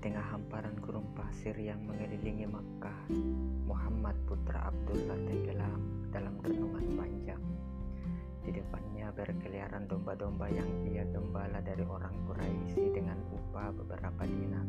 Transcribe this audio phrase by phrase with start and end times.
[0.00, 3.04] tengah hamparan gurun pasir yang mengelilingi Makkah,
[3.68, 7.44] Muhammad putra Abdullah tenggelam dalam renungan panjang.
[8.40, 14.64] Di depannya berkeliaran domba-domba yang ia gembala dari orang Quraisy dengan upah beberapa dinar.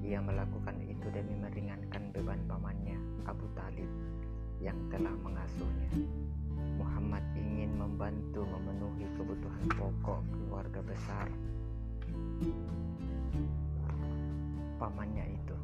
[0.00, 2.96] Ia melakukan itu demi meringankan beban pamannya,
[3.28, 3.92] Abu Talib,
[4.64, 6.00] yang telah mengasuhnya.
[6.80, 11.28] Muhammad ingin membantu memenuhi kebutuhan pokok keluarga besar
[14.78, 15.56] pamannya itu.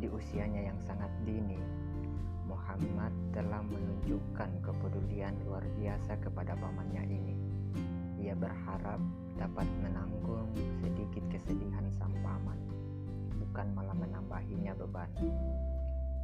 [0.00, 1.56] Di usianya yang sangat dini,
[2.44, 7.34] Muhammad telah menunjukkan kepedulian luar biasa kepada pamannya ini.
[8.20, 9.00] Ia berharap
[9.36, 12.60] dapat menanggung sedikit kesedihan sang paman,
[13.40, 15.10] bukan malah menambahinya beban.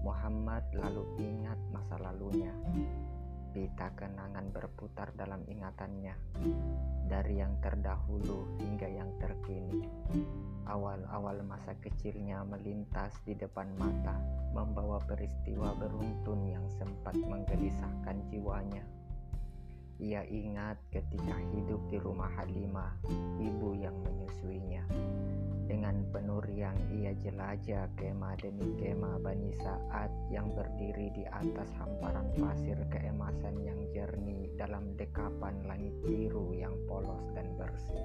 [0.01, 2.53] Muhammad lalu ingat masa lalunya.
[3.51, 6.15] Pita kenangan berputar dalam ingatannya,
[7.11, 9.85] dari yang terdahulu hingga yang terkini.
[10.69, 14.17] Awal-awal masa kecilnya melintas di depan mata,
[14.53, 18.85] membawa peristiwa beruntun yang sempat menggelisahkan jiwanya.
[20.01, 22.97] Ia ingat ketika hidup di rumah Halimah,
[23.37, 24.89] ibu yang menyusuinya.
[25.71, 32.27] Dengan penuh riang ia jelajah kemah demi kemah Bani Sa'ad yang berdiri di atas hamparan
[32.35, 38.03] pasir keemasan yang jernih dalam dekapan langit biru yang polos dan bersih.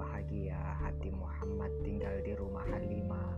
[0.00, 3.36] Bahagia hati Muhammad tinggal di rumah Halimah.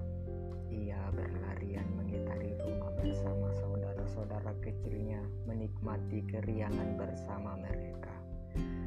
[0.70, 8.14] Ia berlarian mengitari rumah bersama saudara-saudara kecilnya, menikmati keriangan bersama mereka.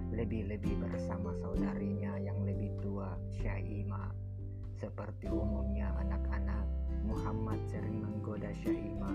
[0.07, 4.07] Lebih-lebih bersama saudarinya yang lebih tua, Syaima.
[4.79, 6.63] Seperti umumnya anak-anak,
[7.03, 9.11] Muhammad sering menggoda Syaima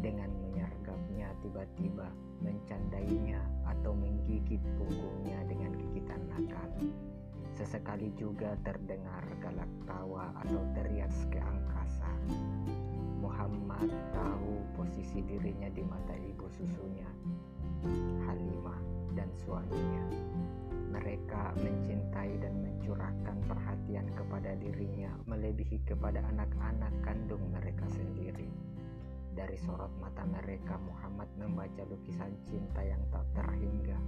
[0.00, 2.08] dengan menyergapnya tiba-tiba,
[2.40, 6.72] mencandainya atau menggigit punggungnya dengan gigitan nakal.
[7.58, 12.06] Sesekali juga terdengar galak tawa atau teriak ke angkasa.
[13.18, 17.10] Muhammad tahu posisi dirinya di mata ibu susunya,
[18.30, 18.78] Halimah
[19.18, 20.06] dan suaminya.
[20.70, 28.54] Mereka mencintai dan mencurahkan perhatian kepada dirinya melebihi kepada anak-anak kandung mereka sendiri.
[29.34, 33.98] Dari sorot mata mereka, Muhammad membaca lukisan cinta yang tak terhingga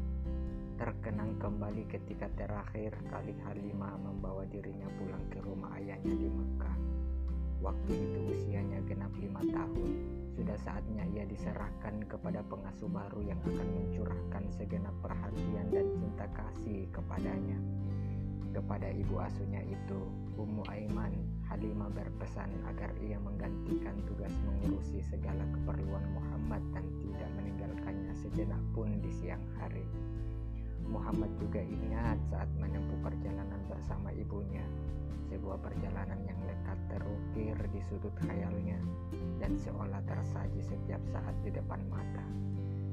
[0.80, 6.76] terkenang kembali ketika terakhir kali Halimah membawa dirinya pulang ke rumah ayahnya di Mekah.
[7.60, 9.90] Waktu itu usianya genap lima tahun.
[10.32, 16.88] Sudah saatnya ia diserahkan kepada pengasuh baru yang akan mencurahkan segenap perhatian dan cinta kasih
[16.96, 17.60] kepadanya.
[18.56, 20.00] Kepada ibu asuhnya itu,
[20.40, 21.12] Ummu Aiman,
[21.52, 28.96] Halimah berpesan agar ia menggantikan tugas mengurusi segala keperluan Muhammad dan tidak meninggalkannya sejenak pun
[29.04, 29.84] di siang hari.
[30.90, 34.66] Muhammad juga ingat saat menempuh perjalanan bersama ibunya,
[35.30, 38.82] sebuah perjalanan yang lekat terukir di sudut khayalnya
[39.38, 42.26] dan seolah tersaji setiap saat di depan mata.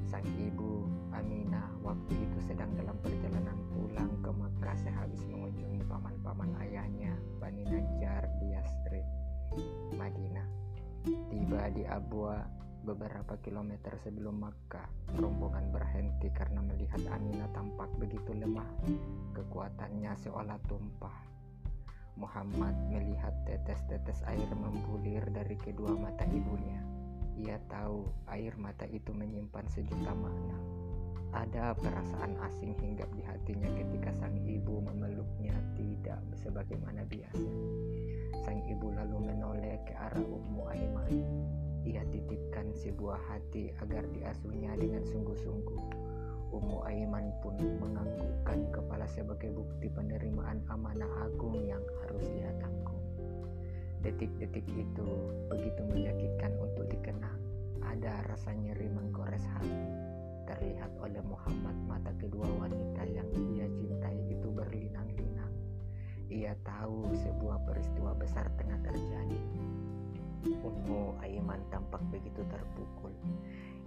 [0.08, 7.12] Sang ibu, Aminah, waktu itu sedang dalam perjalanan pulang ke Mekah sehabis mengunjungi paman-paman ayahnya,
[7.36, 9.06] Bani Najjar di Yasrib,
[9.98, 10.48] Madinah.
[11.28, 12.40] Tiba di Abwa,
[12.88, 14.88] Beberapa kilometer sebelum Makkah,
[15.20, 18.64] rombongan berhenti karena melihat Aminah tampak begitu lemah.
[19.36, 21.12] Kekuatannya seolah tumpah.
[22.16, 26.80] Muhammad melihat tetes-tetes air membulir dari kedua mata ibunya.
[27.36, 30.56] Ia tahu air mata itu menyimpan sejuta makna.
[31.36, 37.52] Ada perasaan asing hinggap di hatinya ketika sang ibu memeluknya tidak sebagaimana biasa.
[38.48, 41.12] Sang ibu lalu menoleh ke arah Ummu Aiman
[41.88, 45.80] ia titipkan sebuah hati agar diasuhnya dengan sungguh-sungguh.
[46.52, 53.00] Ummu Aiman pun menganggukkan kepala sebagai bukti penerimaan amanah agung yang harus ia tanggung.
[54.04, 55.08] Detik-detik itu
[55.48, 57.40] begitu menyakitkan untuk dikenang.
[57.80, 59.88] Ada rasa nyeri menggores hati.
[60.48, 65.52] Terlihat oleh Muhammad mata kedua wanita yang ia cintai itu berlinang-linang.
[66.28, 69.67] Ia tahu sebuah peristiwa besar tengah terjadi
[70.48, 73.12] Ummu Aiman tampak begitu terpukul.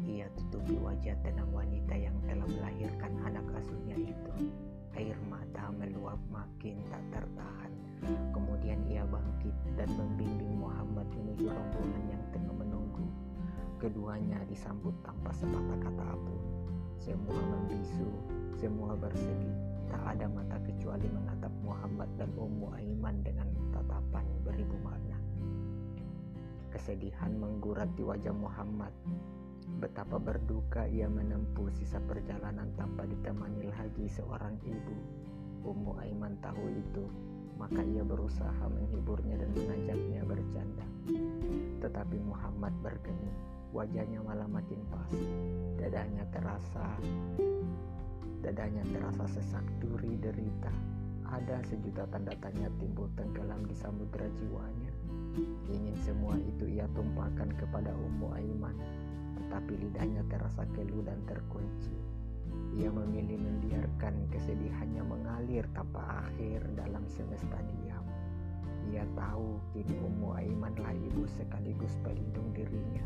[0.06, 4.54] Ia tutupi wajah tenang wanita yang telah melahirkan anak asuhnya itu.
[4.94, 7.74] Air mata meluap makin tak tertahan.
[8.34, 13.06] Kemudian ia bangkit dan membimbing Muhammad menuju rombongan yang tengah menunggu.
[13.82, 16.42] Keduanya disambut tanpa sepatah kata apa pun.
[17.02, 18.10] Semua membisu,
[18.54, 19.58] semua bersedih.
[19.90, 23.41] Tak ada mata kecuali menatap Muhammad dan Ummu Aiman dengan
[26.82, 28.90] Kesedihan menggurat di wajah Muhammad.
[29.78, 34.98] Betapa berduka ia menempuh sisa perjalanan tanpa ditemani lagi seorang ibu.
[35.62, 37.06] Ummu Aiman tahu itu.
[37.62, 40.88] maka ia berusaha menghiburnya dan mengajaknya bercanda.
[41.86, 43.38] Tetapi Muhammad bergeming,
[43.70, 45.14] wajahnya malah makin pas.
[45.78, 46.98] Dadanya terasa
[48.42, 50.74] dadanya terasa sesak duri derita.
[51.30, 54.91] Ada sejuta tanda tanya timbul tenggelam di samudera jiwanya.
[55.72, 58.76] Ingin semua itu ia tumpahkan kepada Ummu Aiman,
[59.40, 61.96] tetapi lidahnya terasa keluh dan terkunci.
[62.76, 68.04] Ia memilih membiarkan kesedihannya mengalir tanpa akhir dalam semesta diam.
[68.92, 73.04] Ia tahu kini Ummu Aimanlah ibu sekaligus pelindung dirinya.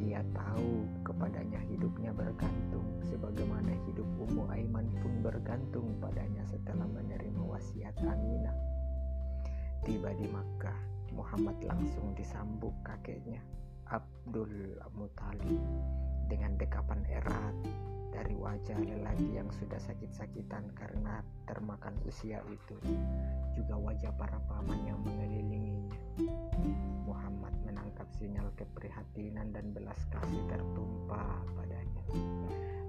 [0.00, 7.96] Ia tahu kepadanya hidupnya bergantung sebagaimana hidup Ummu Aiman pun bergantung padanya setelah menerima wasiat
[8.04, 8.56] Aminah.
[9.84, 13.38] Tiba di Makkah, Muhammad langsung disambut kakeknya,
[13.86, 15.62] Abdul Muthalib,
[16.26, 17.54] dengan dekapan erat
[18.10, 22.78] dari wajah lelaki yang sudah sakit-sakitan karena termakan usia itu,
[23.54, 25.98] juga wajah para paman yang mengelilinginya.
[27.06, 32.04] Muhammad menangkap sinyal keprihatinan dan belas kasih tertumpah padanya.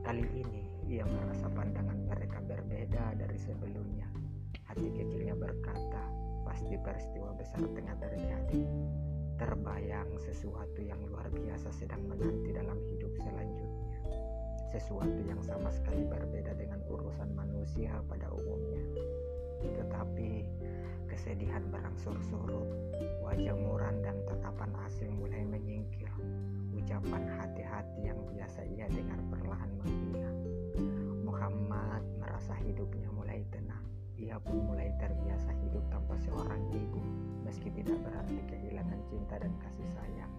[0.06, 4.06] Kali ini ia merasa pandangan mereka berbeda dari sebelumnya.
[4.70, 6.25] Hati kecilnya berkata,
[6.56, 8.64] pasti peristiwa besar tengah terjadi.
[9.36, 14.00] Terbayang sesuatu yang luar biasa sedang menanti dalam hidup selanjutnya
[14.76, 18.84] sesuatu yang sama sekali berbeda dengan urusan manusia pada umumnya.
[19.64, 20.44] Tetapi
[21.08, 22.68] kesedihan berangsur surut,
[23.24, 26.12] wajah muran dan tatapan asing mulai menyingkir.
[26.76, 30.40] Ucapan hati-hati yang biasa ia dengar perlahan menghilang.
[31.24, 33.95] Muhammad merasa hidupnya mulai tenang.
[34.16, 37.02] Ia pun mulai terbiasa hidup tanpa seorang ibu,
[37.44, 40.34] meski tidak berarti kehilangan cinta dan kasih sayang.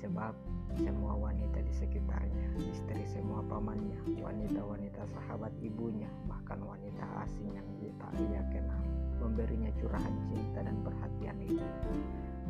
[0.00, 0.32] Sebab
[0.80, 7.66] semua wanita di sekitarnya, istri semua pamannya, wanita-wanita sahabat ibunya, bahkan wanita asing yang
[7.96, 8.82] tak ia kenal,
[9.20, 11.64] memberinya curahan cinta dan perhatian itu.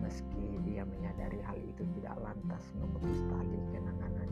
[0.03, 4.31] Meski dia menyadari hal itu tidak lantas memutus tali kenangan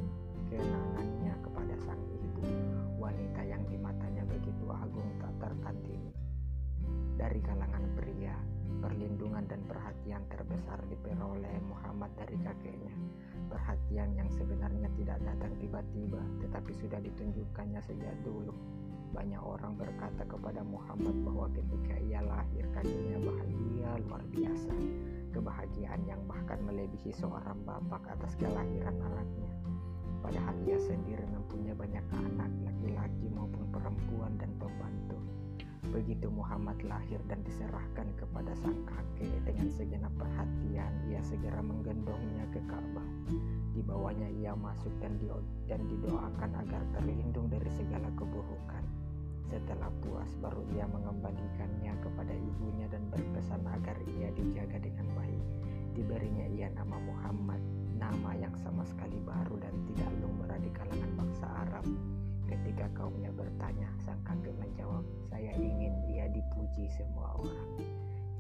[0.51, 2.45] kenangannya kepada sang ibu,
[3.01, 6.04] wanita yang di matanya begitu agung tak tertandingi.
[7.15, 8.37] Dari kalangan pria,
[8.83, 12.95] perlindungan dan perhatian terbesar diperoleh Muhammad dari kakeknya
[13.55, 18.51] perhatian yang sebenarnya tidak datang tiba-tiba, tetapi sudah ditunjukkannya sejak dulu.
[19.15, 24.75] Banyak orang berkata kepada Muhammad bahwa ketika ia lahir kakeknya bahagia luar biasa,
[25.31, 29.55] kebahagiaan yang bahkan melebihi seorang bapak atas kelahiran anaknya.
[30.19, 35.04] Padahal ia sendiri mempunyai banyak anak, laki-laki maupun perempuan dan pembantu.
[35.95, 42.59] Begitu Muhammad lahir dan diserahkan kepada sang kakek dengan segenap perhatian, ia segera menggendongnya ke
[42.67, 43.07] Ka'bah.
[43.71, 45.31] Di bawahnya ia masuk dan, di,
[45.71, 48.83] dan didoakan agar terlindung dari segala keburukan.
[49.47, 55.47] Setelah puas baru ia mengembalikannya kepada ibunya dan berpesan agar ia dijaga dengan baik.
[55.95, 57.63] Diberinya ia nama Muhammad,
[57.95, 61.87] nama yang sama sekali baru dan tidak lumrah di kalangan bangsa Arab.
[62.45, 67.71] Ketika kaumnya bertanya, sang kakek menjawab, saya ingin ia dipuji semua orang.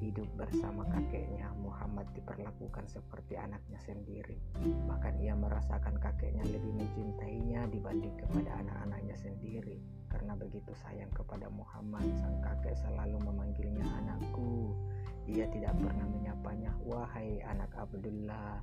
[0.04, 4.36] Hidup bersama kakeknya, Muhammad diperlakukan seperti anaknya sendiri.
[4.60, 9.80] Bahkan ia merasakan kakeknya lebih mencintainya dibanding kepada anak-anaknya sendiri.
[10.12, 14.76] Karena begitu sayang kepada Muhammad, sang kakek selalu memanggilnya anakku.
[15.24, 18.60] Ia tidak pernah menyapanya, wahai anak Abdullah,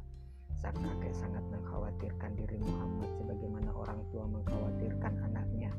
[0.61, 5.73] Sang kakek sangat mengkhawatirkan diri Muhammad sebagaimana orang tua mengkhawatirkan anaknya.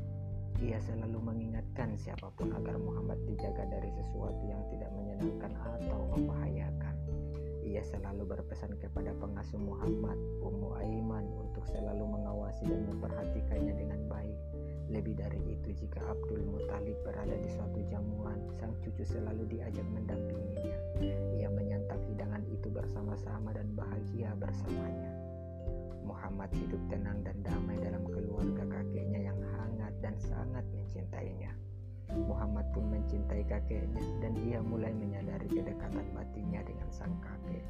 [0.59, 6.99] Ia selalu mengingatkan siapa pun agar Muhammad dijaga dari sesuatu yang tidak menyenangkan atau membahayakan.
[7.63, 14.35] Ia selalu berpesan kepada pengasuh Muhammad, Ummu Aiman, untuk selalu mengawasi dan memperhatikannya dengan baik.
[14.91, 20.75] Lebih dari itu, jika Abdul Muthalib berada di suatu jamuan, sang cucu selalu diajak mendampinginya.
[21.39, 25.11] Ia menyantap hidangan itu bersama-sama dan bahagia bersamanya.
[26.03, 31.55] Muhammad hidup tenang dan damai dalam keluarga kakeknya yang hangat dan sangat mencintainya.
[32.11, 37.63] Muhammad pun mencintai kakeknya dan ia mulai menyadari kedekatan batinnya dengan sang kakek.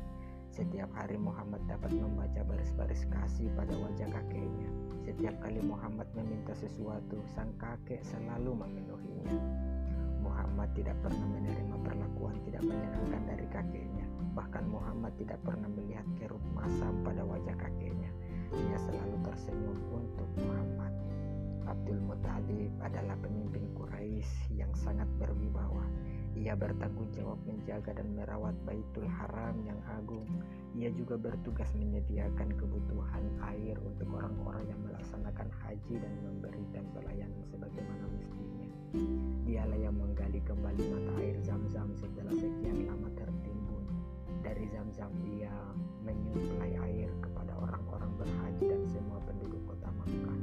[0.53, 4.69] Setiap hari Muhammad dapat membaca baris-baris kasih pada wajah kakeknya.
[5.01, 9.33] Setiap kali Muhammad meminta sesuatu, sang kakek selalu memenuhinya.
[10.21, 14.05] Muhammad tidak pernah menerima perlakuan tidak menyenangkan dari kakeknya.
[14.37, 18.13] Bahkan Muhammad tidak pernah melihat kerut masam pada wajah kakeknya.
[18.53, 20.93] Ia selalu tersenyum untuk Muhammad.
[21.65, 25.81] Abdul Muthalib adalah pemimpin Quraisy yang sangat berwibawa.
[26.33, 30.25] Ia bertanggung jawab menjaga dan merawat Baitul Haram yang agung.
[30.73, 38.05] Ia juga bertugas menyediakan kebutuhan air untuk orang-orang yang melaksanakan haji dan memberikan pelayanan sebagaimana
[38.17, 38.67] mestinya.
[39.45, 43.85] Dialah yang menggali kembali mata air zam-zam setelah sekian lama tertimbun.
[44.41, 45.53] Dari zam-zam ia
[46.01, 50.41] menyuplai air kepada orang-orang berhaji dan semua penduduk kota Makkah.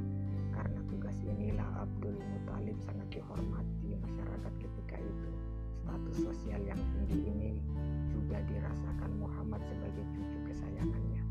[0.55, 3.80] Karena tugas inilah Abdul Muthalib sangat dihormati.
[5.81, 7.57] Status sosial yang tinggi ini
[8.13, 11.25] juga dirasakan Muhammad sebagai cucu kesayangannya.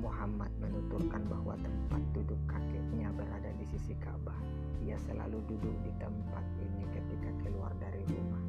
[0.00, 4.40] Muhammad menuturkan bahwa tempat duduk kakeknya berada di sisi Ka'bah.
[4.80, 8.40] Ia selalu duduk di tempat ini ketika keluar dari rumah.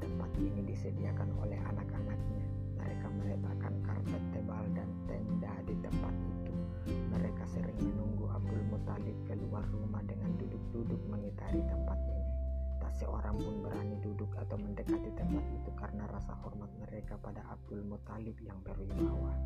[0.00, 2.46] Tempat ini disediakan oleh anak-anaknya.
[2.80, 6.54] Mereka meletakkan karpet tebal dan tenda di tempat itu.
[7.12, 12.13] Mereka sering menunggu Abdul Muthalib keluar rumah dengan duduk-duduk mengitari tempat ini.
[13.04, 18.32] Seorang pun berani duduk atau mendekati tempat itu karena rasa hormat mereka pada Abdul Muthalib
[18.40, 19.36] yang berwibawa.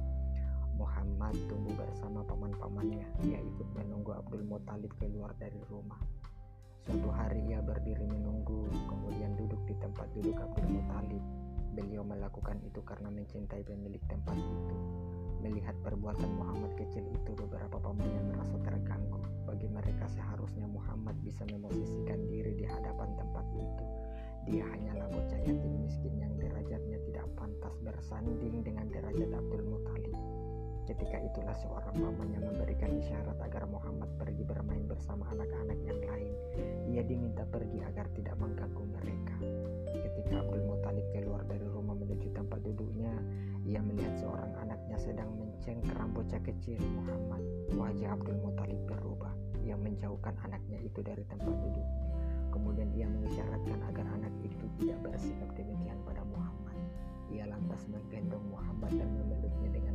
[0.79, 3.03] Muhammad tumbuh bersama paman-pamannya.
[3.27, 5.99] Ia ikut menunggu Abdul Muthalib keluar dari rumah.
[6.87, 11.25] Suatu hari ia berdiri menunggu, kemudian duduk di tempat duduk Abdul Muthalib.
[11.75, 14.77] Beliau melakukan itu karena mencintai pemilik tempat itu.
[15.43, 19.18] Melihat perbuatan Muhammad kecil itu, beberapa pamannya merasa terganggu.
[19.59, 23.85] Bagi mereka seharusnya Muhammad bisa memosisikan diri di hadapan tempat itu.
[24.47, 30.15] Dia hanyalah bocah yatim miskin yang derajatnya tidak pantas bersanding dengan derajat Abdul Muthalib.
[30.87, 36.33] Ketika itulah seorang paman yang memberikan isyarat agar Muhammad pergi bermain bersama anak-anak yang lain.
[36.95, 39.43] Ia diminta pergi agar tidak mengganggu mereka.
[39.91, 43.11] Ketika Abdul Muthalib keluar dari rumah menuju tempat duduknya,
[43.69, 47.45] ia melihat seorang anaknya sedang mencengkeram bocah kecil Muhammad.
[47.77, 49.37] Wajah Abdul Muthalib berubah.
[49.61, 52.05] Ia menjauhkan anaknya itu dari tempat duduknya.
[52.49, 56.77] Kemudian ia mengisyaratkan agar anak itu tidak bersikap demikian pada Muhammad.
[57.29, 59.95] Ia lantas menggendong Muhammad dan memeluknya dengan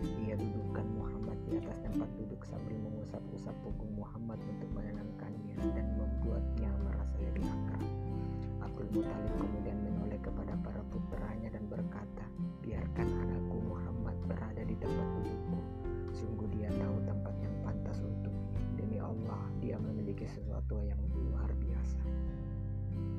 [0.00, 6.70] ia dudukkan Muhammad di atas tempat duduk sambil mengusap-usap punggung Muhammad untuk menenangkannya dan membuatnya
[6.86, 7.84] merasa lebih akrab.
[8.64, 9.76] Abdul Muthalib kemudian
[10.30, 12.24] kepada para putranya dan berkata,
[12.62, 15.58] biarkan anakku Muhammad berada di tempat dudukku.
[16.14, 18.62] Sungguh dia tahu tempat yang pantas untuknya.
[18.78, 21.98] Demi Allah, dia memiliki sesuatu yang luar biasa.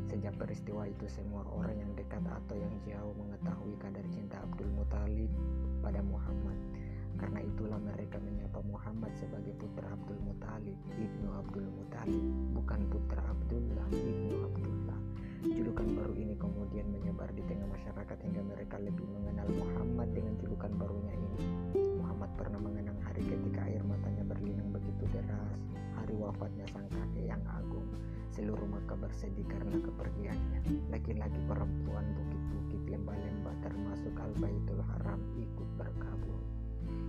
[0.07, 5.31] Sejak peristiwa itu, semua orang yang dekat atau yang jauh mengetahui kadar cinta Abdul Muthalib
[5.83, 6.59] pada Muhammad.
[7.19, 12.23] Karena itulah mereka menyapa Muhammad sebagai putra Abdul Muthalib, ibnu Abdul Muthalib,
[12.55, 14.80] bukan putra Abdullah, ibnu Abdullah.
[15.41, 20.69] Julukan baru ini kemudian menyebar di tengah masyarakat hingga mereka lebih mengenal Muhammad dengan julukan
[20.77, 21.41] barunya ini.
[21.97, 25.57] Muhammad pernah mengenang hari ketika air matanya berlinang begitu deras,
[25.97, 27.89] hari wafatnya sang kakek yang agung.
[28.29, 30.61] Seluruh Makkah bersedih karena kepergiannya.
[30.93, 36.45] Laki-laki perempuan bukit-bukit lembah-lembah termasuk Al-Baitul Haram ikut berkabung.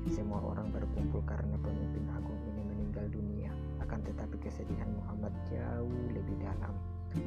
[0.08, 3.52] Semua orang berkumpul karena pemimpin agung ini meninggal dunia.
[3.84, 6.72] Akan tetapi kesedihan Muhammad jauh lebih dalam.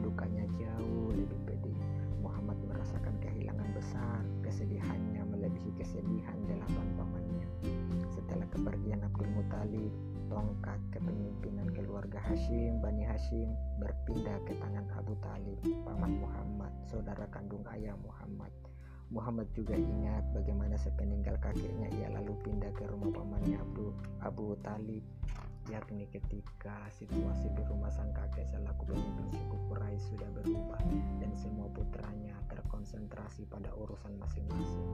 [0.01, 1.79] Dukanya jauh lebih pedih.
[2.21, 4.21] Muhammad merasakan kehilangan besar.
[4.41, 7.47] Kesedihannya melebihi kesedihan delapan pamannya.
[8.09, 9.93] Setelah kepergian Abdul Muthalib,
[10.29, 17.61] tongkat kepemimpinan keluarga Hashim, Bani Hashim berpindah ke tangan Abu Talib, paman Muhammad, saudara kandung
[17.73, 18.49] ayah Muhammad.
[19.13, 23.93] Muhammad juga ingat bagaimana sepeninggal kakeknya ia lalu pindah ke rumah pamannya Abu,
[24.25, 25.05] Abu Talib
[25.74, 30.81] yakni ketika situasi di rumah sang kakek selaku pemimpin suku Quraisy sudah berubah
[31.17, 34.89] dan semua putranya terkonsentrasi pada urusan masing-masing.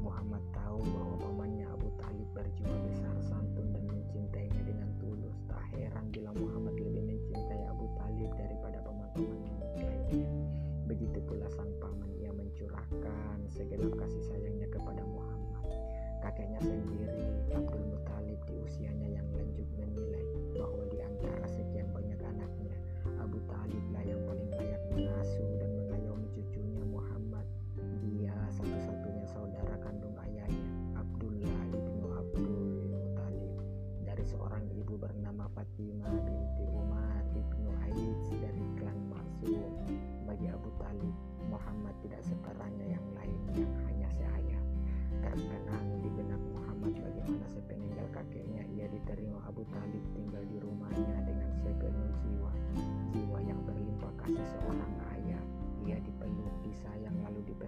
[0.00, 5.36] Muhammad tahu bahwa pamannya Abu Talib berjiwa besar santun dan mencintainya dengan tulus.
[5.44, 6.57] Tak heran bila Muhammad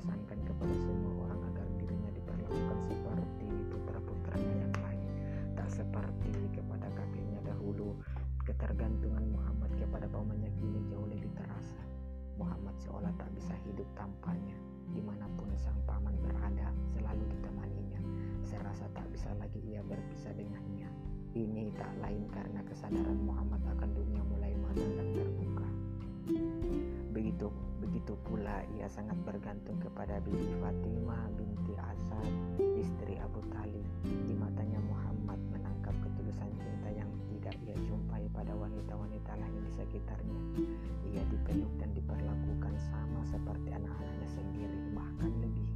[0.01, 5.11] lalu dipesankan kepada semua orang agar dirinya diperlakukan seperti putra-putranya yang lain.
[5.53, 8.01] Tak seperti kepada kakeknya dahulu.
[8.49, 11.85] Ketergantungan Muhammad kepada pamannya kini jauh lebih terasa.
[12.41, 14.57] Muhammad seolah tak bisa hidup tanpanya.
[14.91, 17.81] Di mana pun sang paman berada, selalu ditemani
[19.37, 20.89] lagi ia berpisah dengannya.
[21.37, 25.30] Ini tak lain karena kesadaran Muhammad akan dunia mulai matang dan.
[27.21, 27.53] Begitu
[27.85, 32.33] begitu pula ia sangat bergantung kepada Bibi Fatimah binti Asad,
[32.81, 33.85] istri Abu Talib.
[34.25, 40.65] Di matanya Muhammad menangkap ketulusan cinta yang tidak ia jumpai pada wanita-wanita lain di sekitarnya.
[41.13, 45.69] Ia dipeluk dan diperlakukan sama seperti anak-anaknya sendiri, bahkan lebih.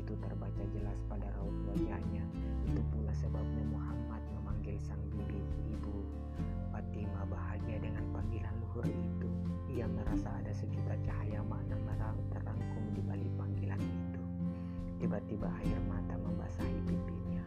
[0.00, 2.24] Itu terbaca jelas pada raut wajahnya.
[2.72, 5.44] Itu pula sebabnya Muhammad memanggil sang bibi
[5.76, 5.92] ibu.
[6.72, 9.25] Fatimah bahagia dengan panggilan luhur itu.
[9.76, 14.22] Ia merasa ada sejuta cahaya makna merang terangkum di balik panggilan itu.
[15.04, 17.44] Tiba-tiba air mata membasahi pipinya.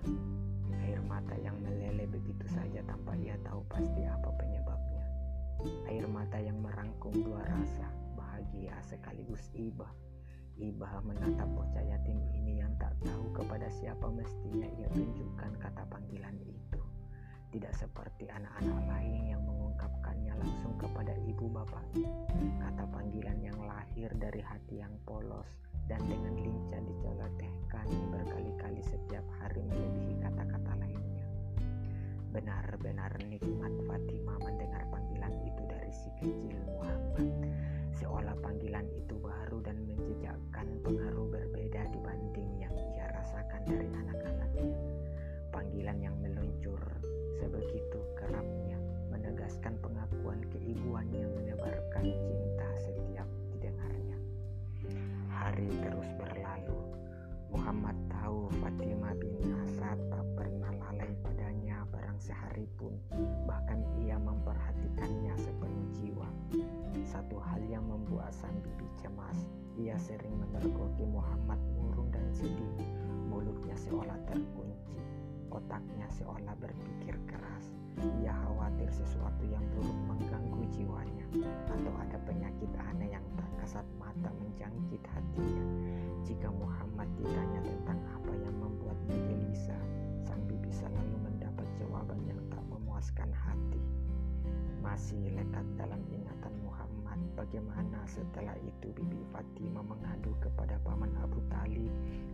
[0.86, 5.06] Air mata yang meleleh begitu saja tanpa ia tahu pasti apa penyebabnya.
[5.90, 9.90] Air mata yang merangkum dua rasa, bahagia sekaligus iba.
[10.62, 16.38] Iba menatap bocah yatim ini yang tak tahu kepada siapa mestinya ia tunjukkan kata panggilan
[16.46, 16.82] itu.
[17.50, 19.42] Tidak seperti anak-anak lain yang
[20.40, 22.10] langsung kepada ibu bapaknya.
[22.64, 25.48] Kata panggilan yang lahir dari hati yang polos
[25.92, 31.28] dan dengan lincah dicolotehkan berkali-kali setiap hari melebihi kata-kata lainnya.
[32.32, 34.39] Benar-benar nikmat Fatimah
[95.80, 101.88] dalam ingatan Muhammad bagaimana setelah itu Bibi Fatimah mengadu kepada paman Abu Talib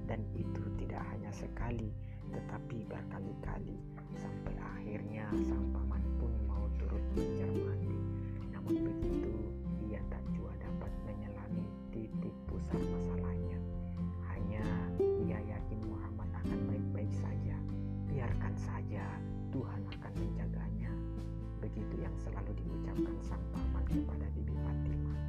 [0.10, 1.93] dan itu tidak hanya sekali
[2.34, 3.77] tetapi berkali-kali
[4.17, 7.99] sampai akhirnya sang paman pun mau turut mencermati.
[8.49, 9.34] Namun begitu
[9.86, 13.14] ia tak jua dapat menyelami titik pusat masalahnya
[22.95, 25.19] diucapkan sang paman kepada Bibi Fatimah.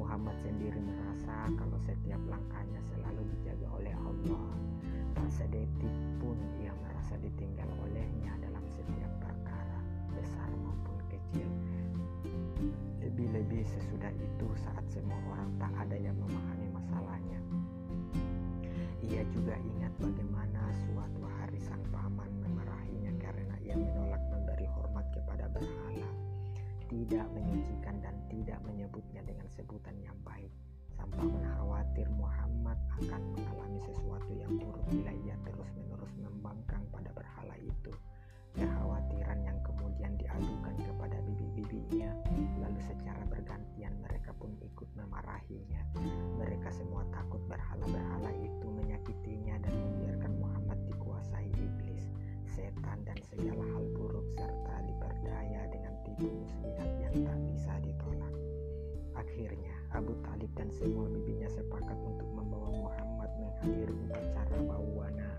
[0.00, 4.48] Muhammad sendiri merasa kalau setiap langkahnya selalu dijaga oleh Allah.
[5.12, 5.92] Tak sedetik
[6.24, 9.80] pun ia merasa ditinggal olehnya dalam setiap perkara
[10.16, 11.48] besar maupun kecil.
[13.04, 17.40] Lebih-lebih sesudah itu saat semua orang tak ada yang memahami masalahnya.
[19.04, 25.44] Ia juga ingat bagaimana suatu hari sang paman memarahinya karena ia menolak memberi hormat kepada
[25.52, 25.89] berhala
[26.90, 30.50] tidak menyucikan dan tidak menyebutnya dengan sebutan yang baik.
[30.98, 37.94] Paman khawatir Muhammad akan mengalami sesuatu yang buruk bila ia terus-menerus membangkang pada berhala itu.
[38.58, 42.10] Kekhawatiran yang kemudian diadukan kepada bibi-bibinya
[42.58, 45.86] lalu secara bergantian mereka pun ikut memarahinya.
[46.42, 52.10] Mereka semua takut berhala-berhala itu menyakitinya dan membiarkan Muhammad dikuasai iblis
[52.50, 53.62] setan dan segala
[56.20, 58.34] tipu muslihat yang tak bisa ditolak
[59.16, 65.32] akhirnya Abu Talib dan semua bibinya sepakat untuk membawa Muhammad menghadiri upacara bawana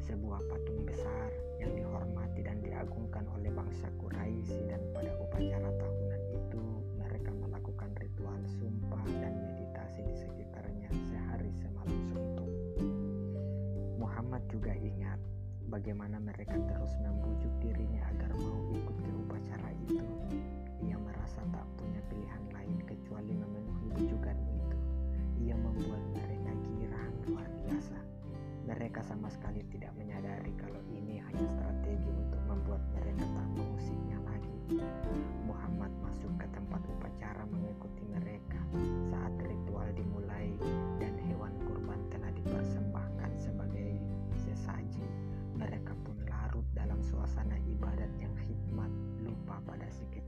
[0.00, 1.28] sebuah patung besar
[1.60, 6.64] yang dihormati dan diagungkan oleh bangsa Quraisy dan pada upacara tahunan itu
[6.96, 12.48] mereka melakukan ritual sumpah dan meditasi di sekitarnya sehari semalam suntuk.
[14.00, 15.20] Muhammad juga ingat
[15.70, 18.99] bagaimana mereka terus membujuk dirinya agar mau ikut
[19.90, 20.04] itu.
[20.86, 24.76] Ia merasa tak punya pilihan lain kecuali memenuhi bujukan itu.
[25.48, 27.96] Ia membuat mereka girang luar biasa.
[28.68, 29.79] Mereka sama sekali tidak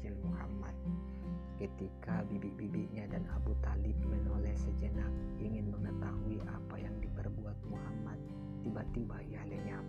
[0.02, 0.74] kecil Muhammad.
[1.62, 5.06] Ketika bibi-bibinya dan Abu Talib menoleh sejenak
[5.38, 8.18] ingin mengetahui apa yang diperbuat Muhammad,
[8.66, 9.86] tiba-tiba ia lenyap.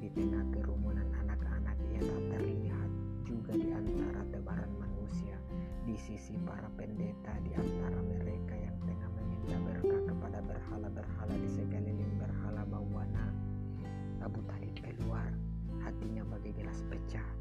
[0.00, 2.90] Di tengah kerumunan anak-anak ia tak terlihat
[3.28, 5.36] juga di antara tebaran manusia.
[5.84, 12.16] Di sisi para pendeta di antara mereka yang tengah meminta berkah kepada berhala-berhala di sekeliling
[12.16, 13.28] berhala bawana.
[14.24, 15.28] Abu Talib keluar,
[15.84, 17.33] hatinya bagai gelas pecah.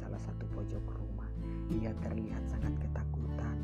[0.00, 1.28] Salah satu pojok rumah.
[1.76, 3.56] Ia terlihat sangat ketakutan.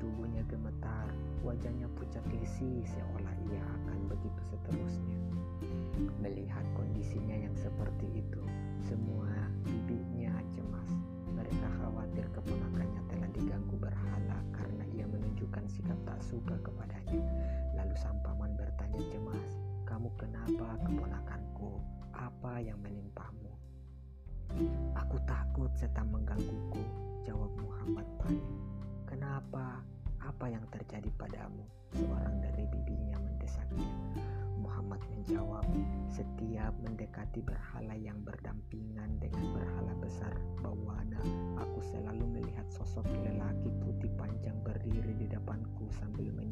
[0.00, 1.12] Tubuhnya gemetar,
[1.44, 5.20] wajahnya pucat lisih seolah ia akan begitu seterusnya.
[6.18, 8.42] Melihat kondisinya yang seperti itu,
[8.82, 9.28] semua
[9.68, 10.90] bibinya cemas.
[11.28, 17.20] Mereka khawatir keponakannya telah diganggu berhala karena ia menunjukkan sikap tak suka kepadanya.
[17.76, 21.78] Lalu sang paman bertanya cemas, "Kamu kenapa, keponakanku?
[22.16, 23.41] Apa yang menimpamu?"
[24.92, 26.84] "Aku takut setan menggangguku,"
[27.24, 28.44] jawab Muhammad panik.
[29.08, 29.80] "Kenapa?
[30.20, 31.64] Apa yang terjadi padamu?"
[31.96, 33.88] Seorang dari bibinya mendesaknya.
[34.60, 35.64] Muhammad menjawab,
[36.12, 41.20] "Setiap mendekati berhala yang berdampingan dengan berhala besar bawana,
[41.56, 46.51] aku selalu melihat sosok lelaki putih panjang berdiri di depanku sambil menyeru,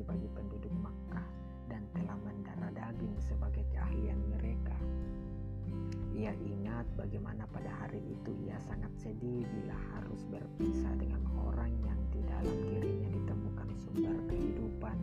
[0.00, 1.28] bagi penduduk Makkah
[1.68, 4.72] dan telah mendarah daging sebagai keahlian mereka.
[6.12, 12.00] Ia ingat bagaimana pada hari itu ia sangat sedih bila harus berpisah dengan orang yang
[12.12, 14.96] di dalam dirinya ditemukan sumber kehidupan.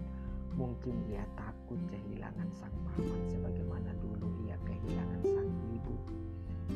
[0.53, 5.95] Mungkin ia takut kehilangan sang paman sebagaimana dulu ia kehilangan sang ibu.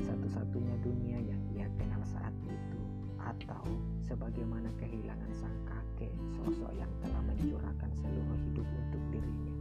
[0.02, 2.82] Satu-satunya dunia yang ia kenal saat itu.
[3.22, 3.64] Atau
[4.02, 5.58] sebagaimana kehilangan sang
[6.04, 9.56] kakek, sosok yang telah mencurahkan seluruh hidup untuk dirinya.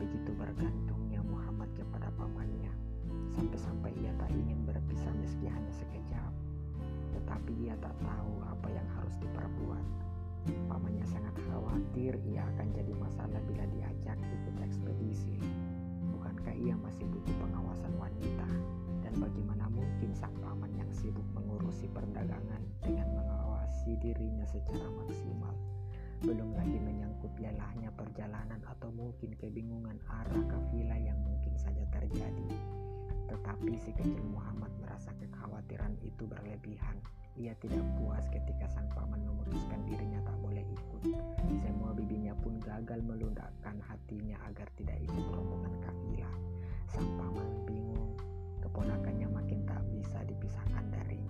[0.00, 2.72] Begitu bergantungnya Muhammad kepada pamannya,
[3.36, 6.32] sampai-sampai ia tak ingin berpisah meski hanya sekejap.
[7.12, 9.84] Tetapi ia tak tahu apa yang harus diperbuat.
[10.72, 15.36] Pamannya sangat khawatir ia akan jadi masalah bila diajak ikut ekspedisi.
[16.16, 18.48] Bukankah ia masih butuh pengawasan wanita?
[19.04, 23.31] Dan bagaimana mungkin sang paman yang sibuk mengurusi perdagangan dengan
[23.72, 25.56] mengawasi dirinya secara maksimal?
[26.20, 32.48] Belum lagi menyangkut lelahnya perjalanan atau mungkin kebingungan arah kafilah yang mungkin saja terjadi.
[33.32, 37.00] Tetapi si kecil Muhammad merasa kekhawatiran itu berlebihan.
[37.40, 41.02] Ia tidak puas ketika sang paman memutuskan dirinya tak boleh ikut.
[41.64, 46.36] Semua bibinya pun gagal melundakkan hatinya agar tidak ikut rombongan kafilah.
[46.92, 48.20] Sang paman bingung,
[48.60, 51.21] keponakannya makin tak bisa dipisahkan darinya.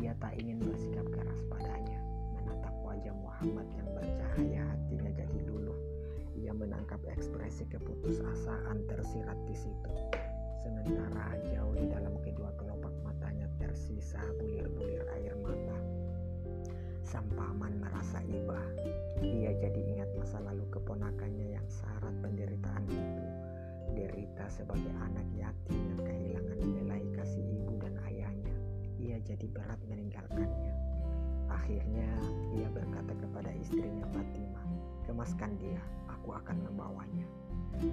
[0.00, 2.00] Ia tak ingin bersikap keras padanya.
[2.32, 5.76] Menatap wajah Muhammad yang bercahaya hatinya jadi luluh.
[6.32, 9.92] Ia menangkap ekspresi keputusasaan tersirat di situ.
[10.64, 15.78] Sementara jauh di dalam kedua kelopak matanya tersisa bulir-bulir air mata.
[17.04, 18.62] Sang paman merasa iba.
[19.20, 23.26] Ia jadi ingat masa lalu keponakannya yang syarat penderitaan itu.
[23.92, 27.02] Derita sebagai anak yatim yang kehilangan nilai
[29.12, 30.72] Ia jadi berat meninggalkannya.
[31.52, 32.08] Akhirnya
[32.56, 34.64] ia berkata kepada istrinya Fatimah,
[35.04, 37.28] kemaskan dia, aku akan membawanya.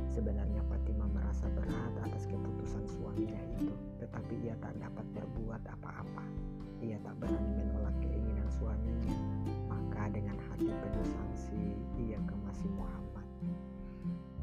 [0.08, 6.24] Sebenarnya Fatimah merasa berat atas keputusan suaminya itu, tetapi ia tak dapat berbuat apa-apa.
[6.80, 9.12] Ia tak berani menolak keinginan suaminya,
[9.68, 13.28] maka dengan hati penuh sangsi ia kemasi Muhammad.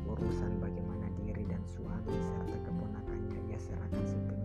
[0.05, 4.36] Urusan bagaimana diri dan suami serta keponakannya ia serahkan sepenuhnya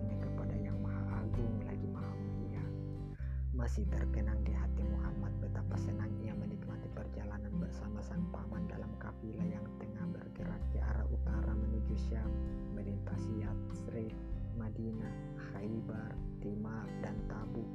[3.61, 9.45] Masih terkenang di hati Muhammad betapa senang ia menikmati perjalanan bersama sang paman dalam kafilah
[9.45, 12.25] yang tengah bergerak ke arah utara menuju Syam,
[12.73, 14.17] melintasi Yatsrib,
[14.57, 15.13] Madinah,
[15.53, 16.09] Khaybar,
[16.41, 17.69] Timar, dan Tabuk.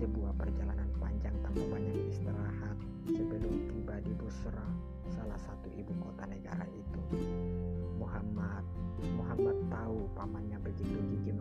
[0.00, 4.64] sebuah perjalanan panjang tanpa banyak istirahat sebelum tiba di Busra,
[5.12, 7.02] salah satu ibu kota negara itu.
[8.00, 8.64] Muhammad
[9.12, 11.36] Muhammad tahu pamannya begitu gigih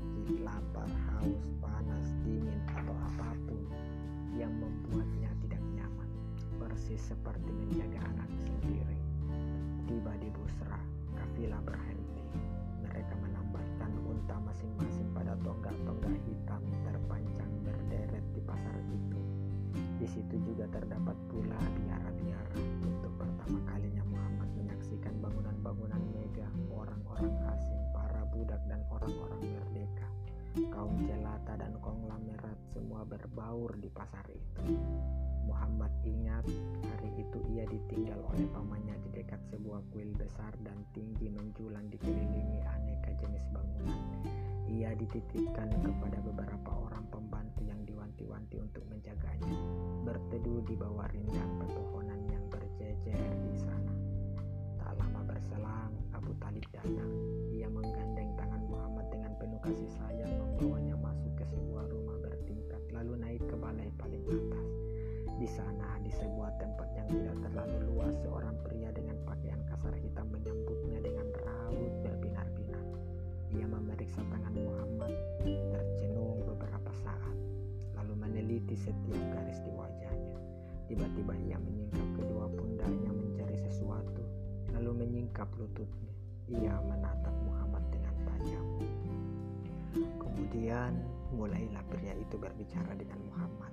[0.00, 3.60] sakit, lapar, haus, panas, dingin, atau apa pun
[4.32, 6.08] yang membuatnya tidak nyaman,
[6.56, 8.98] persis seperti menjaga anak sendiri.
[9.84, 10.80] Tiba di Busra,
[11.18, 12.24] kafilah berhenti.
[12.80, 19.20] Mereka menambahkan unta masing-masing pada tonggak-tonggak hitam terpanjang berderet di pasar itu.
[20.00, 22.09] Di situ juga terdapat pula biara-biara.
[31.58, 34.76] Dan konglomerat semua berbaur di pasar itu.
[35.48, 36.46] Muhammad ingat
[36.84, 42.60] hari itu ia ditinggal oleh pamannya di dekat sebuah kuil besar dan tinggi menjulang dikelilingi
[42.62, 43.98] aneka jenis bangunan.
[44.70, 49.54] Ia dititipkan kepada beberapa orang pembantu yang diwanti-wanti untuk menjaganya,
[50.06, 53.18] berteduh di bawah rindang pepohonan yang berjejer
[53.50, 53.94] di sana.
[54.78, 57.10] Tak lama berselang, Abu Talib datang.
[57.50, 60.09] Ia menggandeng tangan Muhammad dengan penuh kasih sayang
[80.90, 84.26] Tiba-tiba ia menyingkap kedua pundaknya mencari sesuatu,
[84.74, 86.10] lalu menyingkap lututnya.
[86.50, 88.66] Ia menatap Muhammad dengan tajam.
[90.18, 90.98] Kemudian
[91.30, 93.70] mulailah pria itu berbicara dengan Muhammad.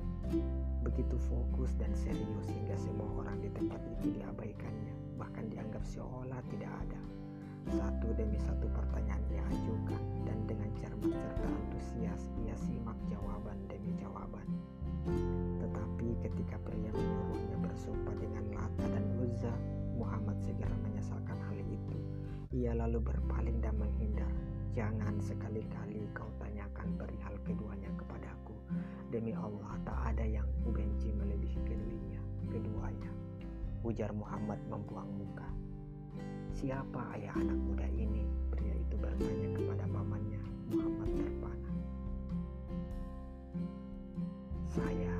[0.86, 6.70] Begitu fokus dan serius hingga semua orang di tempat itu diabaikannya, bahkan dianggap seolah tidak
[6.86, 7.02] ada.
[7.74, 13.98] Satu demi satu pertanyaan ia ajukan dan dengan cermat serta antusias ia simak jawaban demi
[13.98, 14.46] jawaban.
[16.28, 19.56] Ketika pria menyuruhnya bersumpah dengan Lata dan Uzza,
[19.96, 21.96] Muhammad segera menyesalkan hal itu.
[22.52, 24.28] Ia lalu berpaling dan menghindar.
[24.76, 28.60] Jangan sekali-kali kau tanyakan perihal keduanya kepadaku.
[29.08, 32.20] Demi Allah tak ada yang kubenci melebihi keduanya.
[32.52, 33.12] Keduanya.
[33.88, 35.48] Ujar Muhammad membuang muka.
[36.52, 38.28] Siapa ayah anak muda ini?
[38.52, 40.44] Pria itu bertanya kepada pamannya.
[40.76, 41.72] Muhammad terpana.
[44.68, 45.17] Saya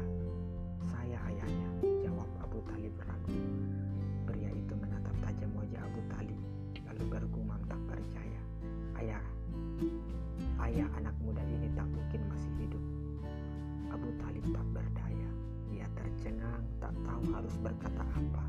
[17.62, 18.44] berkata apa.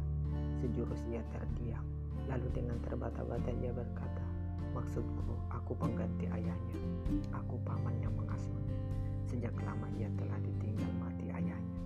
[0.60, 1.84] Sejurus ia terdiam.
[2.28, 4.24] Lalu dengan terbata-bata ia berkata,
[4.76, 6.78] Maksudku, aku pengganti ayahnya.
[7.32, 8.76] Aku paman yang mengasuhnya.
[9.24, 11.78] Sejak lama ia telah ditinggal mati ayahnya.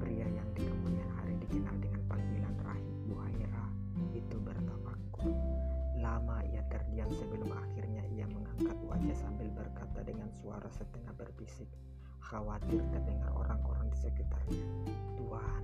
[0.00, 3.66] Pria yang di kemudian hari dikenal dengan panggilan Rahib Buhaira
[4.16, 5.32] itu bertafakur.
[6.00, 11.68] Lama ia terdiam sebelum akhirnya ia mengangkat wajah sambil berkata dengan suara setengah berbisik,
[12.28, 14.64] khawatir terdengar orang-orang di sekitarnya.
[15.16, 15.62] Tuhan,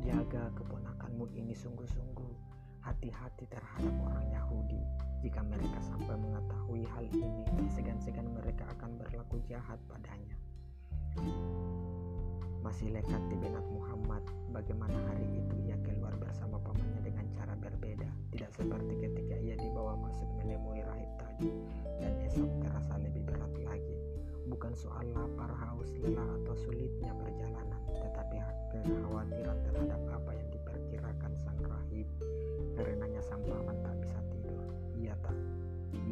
[0.00, 2.32] jaga keponakanmu ini sungguh-sungguh.
[2.80, 4.80] Hati-hati terhadap orang Yahudi.
[5.20, 10.32] Jika mereka sampai mengetahui hal ini, segan-segan mereka akan berlaku jahat padanya.
[12.64, 18.08] Masih lekat di benak Muhammad, bagaimana hari itu ia keluar bersama pamannya dengan cara berbeda,
[18.32, 21.52] tidak seperti ketika ia dibawa masuk menemui rahib tadi,
[22.00, 22.79] dan esok lagi.
[24.70, 28.38] Bukan soal lapar, haus, lelah, atau sulitnya perjalanan, tetapi
[28.70, 32.06] kekhawatiran terhadap apa yang diperkirakan sang rahib.
[32.78, 34.62] Karenanya sang paman tak bisa tidur.
[34.94, 35.34] Ia tak,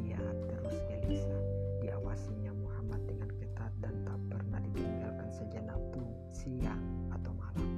[0.03, 0.18] ia
[0.51, 1.42] terus gelisah.
[1.87, 6.83] Diawasinya Muhammad dengan ketat dan tak pernah ditinggalkan sejenak pun siang
[7.14, 7.71] atau malam.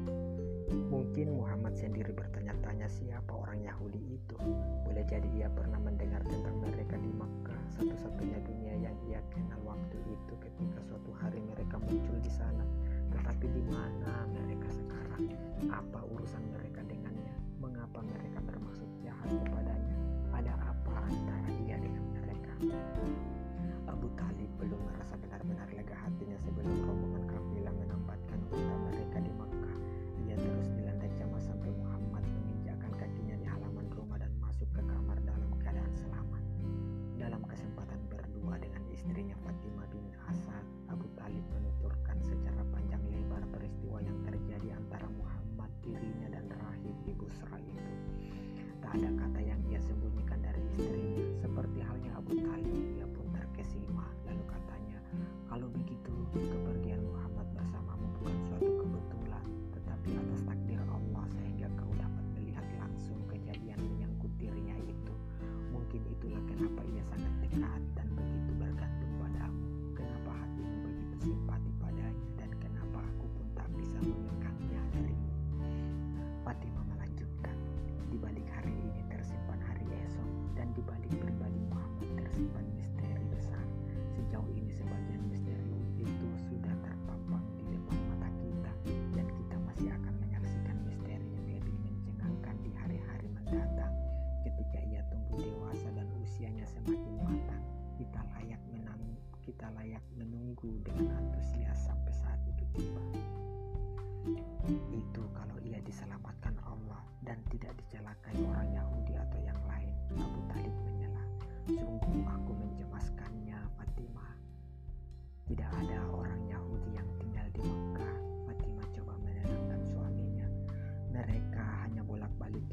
[0.89, 4.37] Mungkin Muhammad sendiri bertanya-tanya siapa orang Yahudi itu.
[4.89, 6.80] Boleh jadi ia pernah mendengar tentang mereka
[10.61, 12.61] ketika suatu hari mereka muncul di sana.
[13.09, 15.25] Tetapi di mana mereka sekarang?
[15.73, 16.00] Apa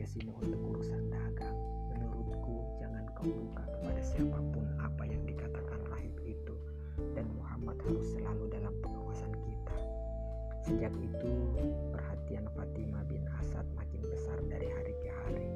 [0.08, 1.58] sini untuk urusan dagang.
[1.94, 6.56] Menurutku jangan kau buka kepada siapa pun apa yang dikatakan rahib itu.
[7.14, 9.78] Dan Muhammad harus selalu dalam pengawasan kita.
[10.66, 11.30] Sejak itu
[11.94, 15.50] perhatian Fatimah bin Asad makin besar dari hari ke hari.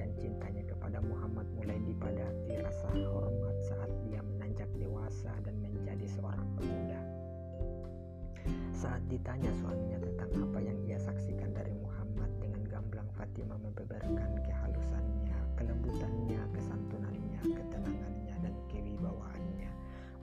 [0.00, 6.48] Dan cintanya kepada Muhammad mulai dipadati rasa hormat saat dia menanjak dewasa dan menjadi seorang
[6.56, 7.00] pemuda.
[8.72, 11.50] Saat ditanya suaminya tentang apa yang ia saksikan
[13.38, 19.70] Fatimah membeberkan kehalusannya, kelembutannya, kesantunannya, ketenangannya, dan kewibawaannya.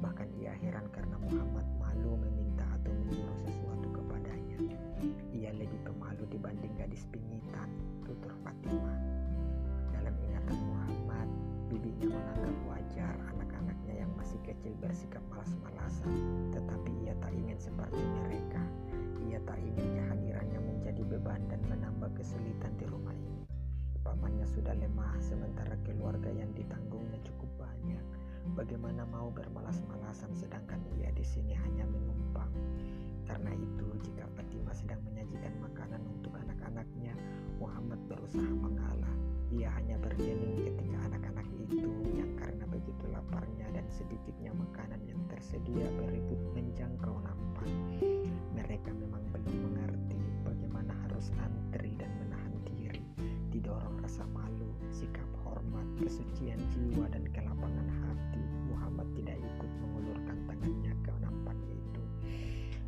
[0.04, 4.60] Bahkan ia heran karena Muhammad malu meminta atau menyuruh sesuatu kepadanya.
[5.32, 7.72] Ia lebih pemalu dibanding gadis pingitan,
[8.04, 9.00] tutur Fatimah.
[9.96, 11.32] Dalam ingatan Muhammad,
[11.72, 16.20] bibinya menganggap wajar anak-anaknya yang masih kecil bersikap malas-malasan,
[16.52, 18.60] tetapi ia tak ingin seperti mereka.
[19.32, 20.25] Ia tak ingin menjadi
[21.26, 23.50] beban dan menambah kesulitan di rumah ini.
[24.06, 28.06] Pamannya sudah lemah, sementara keluarga yang ditanggungnya cukup banyak.
[28.54, 32.54] Bagaimana mau bermalas-malasan sedangkan ia di sini hanya menumpang?
[33.26, 37.18] Karena itu, jika Fatimah sedang menyajikan makanan untuk anak-anaknya,
[37.58, 39.16] Muhammad berusaha mengalah.
[39.50, 45.90] Ia hanya bergeming ketika anak-anak itu yang karena begitu laparnya dan sedikitnya makanan yang tersedia
[45.98, 47.74] berebut menjangkau nampan.
[48.54, 49.25] Mereka memang
[54.06, 58.38] rasa malu, sikap hormat, kesucian jiwa dan kelapangan hati.
[58.70, 62.04] Muhammad tidak ikut mengulurkan tangannya ke nampan itu.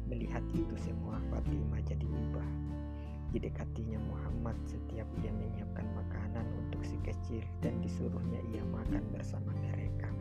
[0.06, 2.45] Melihat itu semua Fatimah jadi ibah.
[3.34, 10.13] Didekatinya Muhammad setiap ia menyiapkan makanan untuk si kecil dan disuruhnya ia makan bersama mereka.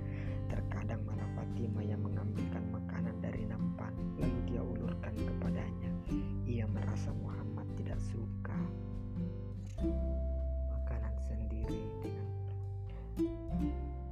[0.48, 5.92] Terkadang malah Fatimah yang mengambilkan makanan dari nampan lalu dia ulurkan kepadanya.
[6.48, 8.56] Ia merasa Muhammad tidak suka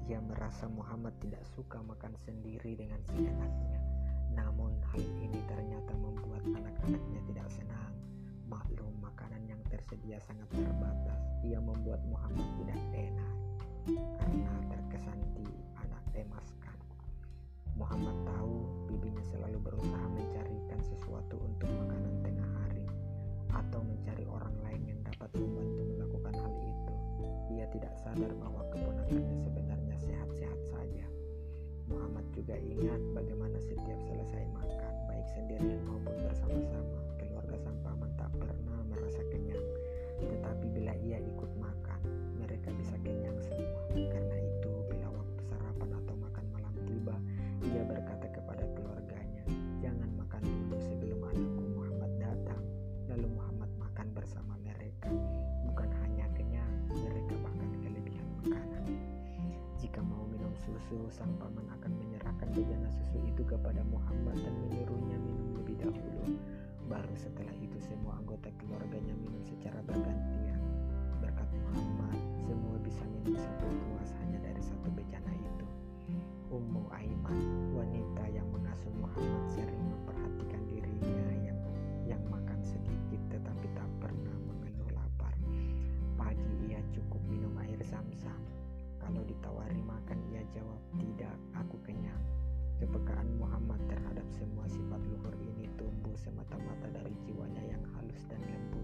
[0.04, 3.80] ia merasa Muhammad tidak suka makan sendiri dengan seenaknya.
[4.36, 7.94] Namun hal ini ternyata membuat anak-anaknya tidak senang.
[8.44, 11.20] Maklum makanan yang tersedia sangat terbatas.
[11.40, 13.34] Ia membuat Muhammad tidak enak
[14.20, 16.76] karena terkesan di anak emaskan.
[17.76, 22.84] Muhammad tahu bibinya selalu berusaha mencarikan sesuatu untuk makanan tengah hari
[23.56, 26.94] atau mencari orang lain yang dapat membantu melakukan hal itu.
[27.56, 28.63] Ia tidak sadar bahwa
[32.44, 38.84] juga ingat bagaimana setiap selesai makan, baik sendirian maupun bersama-sama, keluarga sang paman tak pernah
[38.84, 39.64] merasa kenyang.
[40.20, 42.00] Tetapi bila ia ikut makan,
[42.36, 43.88] mereka bisa kenyang semua.
[43.96, 47.16] Karena itu, bila waktu sarapan atau makan malam tiba,
[47.64, 49.44] ia berkata kepada keluarganya,
[49.80, 52.60] "Jangan makan dulu sebelum anakku Muhammad datang."
[53.08, 55.08] Lalu Muhammad makan bersama mereka.
[55.64, 58.84] Bukan hanya kenyang, mereka bahkan kelebihan makanan.
[59.80, 61.83] Jika mau minum susu, sang paman akan
[62.54, 66.38] bejana susu itu kepada Muhammad dan menyuruhnya minum lebih dahulu.
[66.86, 70.62] Baru setelah itu semua anggota keluarganya minum secara bergantian.
[71.18, 72.14] Berkat Muhammad,
[72.46, 75.66] semua bisa minum sampai puas hanya dari satu bejana itu.
[76.54, 77.42] Ummu Aiman,
[77.74, 81.58] wanita yang mengasuh Muhammad sering memperhatikan dirinya yang
[82.06, 85.34] yang makan sedikit tetapi tak pernah mengeluh lapar.
[86.14, 88.38] Pagi ia cukup minum air zam-zam.
[89.02, 92.33] Kalau ditawari makan ia jawab tidak, aku kenyang.
[92.82, 98.82] Kepekaan Muhammad terhadap semua sifat luhur ini tumbuh semata-mata dari jiwanya yang halus dan lembut.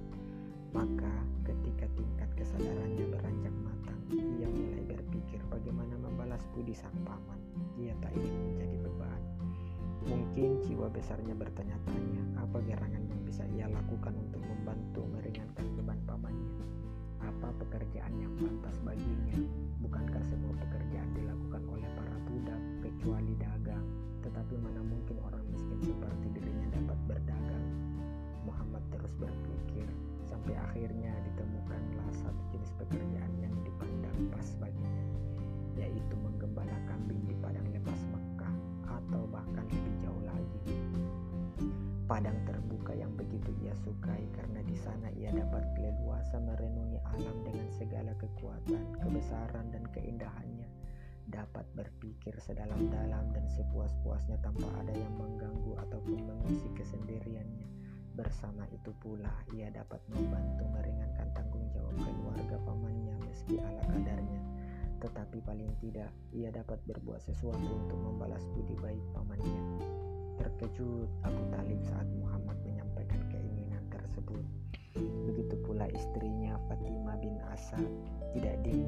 [0.71, 1.11] Maka
[1.43, 7.43] ketika tingkat kesadarannya beranjak matang, ia mulai berpikir bagaimana membalas budi sang paman.
[7.83, 9.23] Ia tak ingin menjadi beban.
[10.07, 16.55] Mungkin jiwa besarnya bertanya-tanya apa gerangan yang bisa ia lakukan untuk membantu meringankan beban pamannya.
[17.21, 19.37] Apa pekerjaan yang pantas baginya?
[19.83, 23.50] Bukankah semua pekerjaan dilakukan oleh para budak kecuali dagang?
[24.41, 27.67] Tetapi mana mungkin orang miskin seperti dirinya dapat berdagang?
[28.49, 29.85] Muhammad terus berpikir
[30.25, 35.05] sampai akhirnya ditemukanlah satu jenis pekerjaan yang dipandang pas baginya,
[35.77, 38.55] yaitu menggembala kambing di padang lepas Mekah
[38.89, 40.73] atau bahkan lebih jauh lagi.
[42.09, 47.69] Padang terbuka yang begitu ia sukai karena di sana ia dapat leluasa merenungi alam dengan
[47.77, 50.60] segala kekuatan, kebesaran dan keindahannya.
[51.31, 57.71] Dapat berpikir sedalam-dalam dan sepuas-puasnya tanpa ada yang mengganggu ataupun mengusik kesendiriannya
[58.21, 64.43] Bersama itu pula ia dapat membantu meringankan tanggung jawab keluarga pamannya meski ala kadarnya.
[65.01, 69.63] Tetapi paling tidak ia dapat berbuat sesuatu untuk membalas budi baik pamannya.
[70.37, 74.45] Terkejut Abu Talib saat Muhammad menyampaikan keinginan tersebut.
[75.25, 77.89] Begitu pula istrinya Fatimah bin Asad
[78.37, 78.85] tidak ding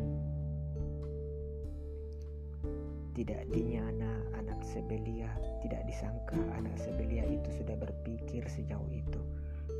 [3.13, 5.29] tidak dinyana anak sebelia,
[5.61, 9.21] tidak disangka anak sebelia itu sudah berpikir sejauh itu.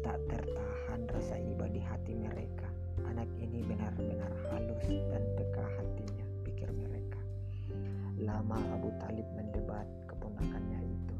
[0.05, 2.69] Tak tertahan rasa iba di hati mereka.
[3.09, 7.21] Anak ini benar-benar halus dan peka hatinya, pikir mereka.
[8.21, 11.17] Lama Abu Talib mendebat keponakannya itu.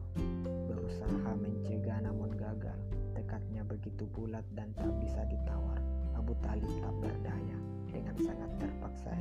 [0.69, 2.77] Berusaha mencegah namun gagal.
[3.17, 5.81] Tekadnya begitu bulat dan tak bisa ditawar.
[6.13, 7.59] Abu Talib tak berdaya.
[7.89, 9.13] Dengan sangat terpaksa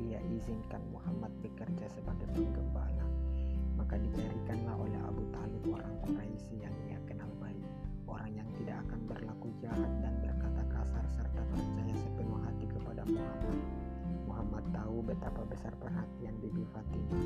[0.00, 3.06] ia izinkan Muhammad bekerja sebagai penggembala.
[3.76, 7.64] Maka dicarikanlah oleh Abu Talib orang Quraisy yang ia kenal baik,
[8.04, 13.58] orang yang tidak akan berlaku jahat dan berkata kasar serta percaya sepenuh hati kepada Muhammad.
[14.28, 17.24] Muhammad tahu betapa besar perhatian Bibi Fatimah.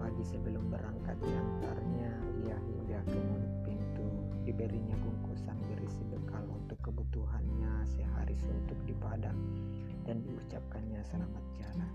[0.00, 2.12] Pagi sebelum berangkat diantarnya
[2.44, 4.08] ia hingga ke mulut pintu,
[4.44, 9.40] diberinya bungkusan berisi bekal untuk kebutuhannya sehari suntuk di Padang
[10.04, 11.92] dan diucapkannya selamat jalan.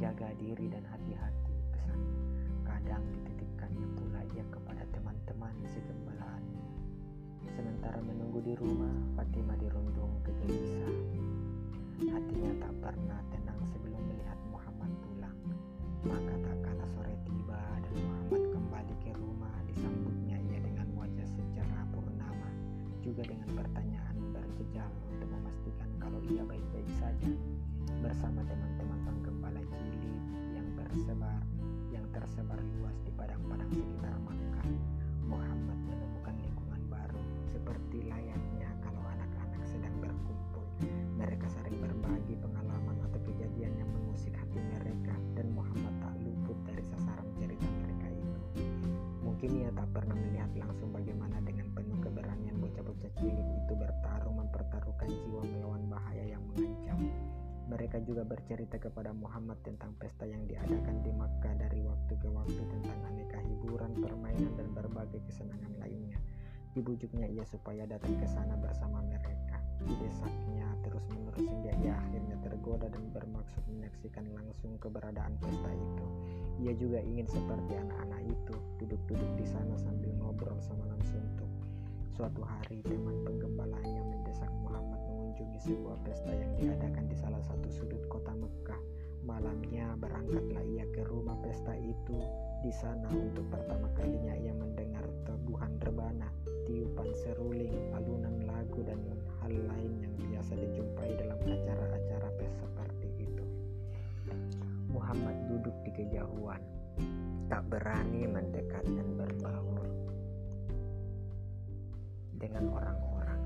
[0.00, 2.16] Jaga diri dan hati-hati pesannya.
[2.64, 6.64] Kadang dititipkannya pula ia kepada teman-teman segembalaannya.
[7.52, 10.96] Sementara menunggu di rumah, Fatimah dirundung kegelisah.
[12.08, 15.38] Hatinya tak pernah tenang sebelum melihat Muhammad pulang.
[16.08, 16.34] Maka
[23.04, 27.28] juga dengan pertanyaan berjejal untuk memastikan kalau ia baik-baik saja
[28.00, 30.16] bersama teman-teman penggembala cilik
[30.56, 31.44] yang tersebar
[31.92, 34.68] yang tersebar luas di padang-padang sekitar Makkah.
[35.20, 40.64] Muhammad menemukan lingkungan baru seperti layaknya kalau anak-anak sedang berkumpul.
[41.20, 46.80] Mereka saling berbagi pengalaman atau kejadian yang mengusik hati mereka dan Muhammad tak luput dari
[46.88, 48.40] sasaran cerita mereka itu.
[49.20, 51.23] Mungkin ia tak pernah melihat langsung bagaimana
[53.04, 56.98] bocah-bocah cilik itu bertarung mempertaruhkan jiwa melawan bahaya yang mengancam.
[57.68, 62.60] Mereka juga bercerita kepada Muhammad tentang pesta yang diadakan di Makkah dari waktu ke waktu
[62.60, 66.16] tentang aneka hiburan, permainan, dan berbagai kesenangan lainnya.
[66.72, 69.60] Dibujuknya ia supaya datang ke sana bersama mereka.
[69.84, 76.06] Didesaknya terus-menerus hingga ia akhirnya tergoda dan bermaksud menyaksikan langsung keberadaan pesta itu.
[76.64, 81.53] Ia juga ingin seperti anak-anak itu, duduk-duduk di sana sambil ngobrol semalam suntuk.
[82.14, 88.06] Suatu hari teman penggembalanya mendesak Muhammad mengunjungi sebuah pesta yang diadakan di salah satu sudut
[88.06, 88.78] kota Mekah.
[89.26, 92.14] Malamnya berangkatlah ia ke rumah pesta itu.
[92.62, 96.30] Di sana untuk pertama kalinya ia mendengar tebuhan rebana,
[96.70, 99.02] tiupan seruling, alunan lagu dan
[99.42, 103.44] hal lain yang biasa dijumpai dalam acara-acara pesta seperti itu.
[104.86, 106.62] Muhammad duduk di kejauhan,
[107.50, 109.73] tak berani mendekat dan berbaur
[112.44, 113.40] dengan orang-orang.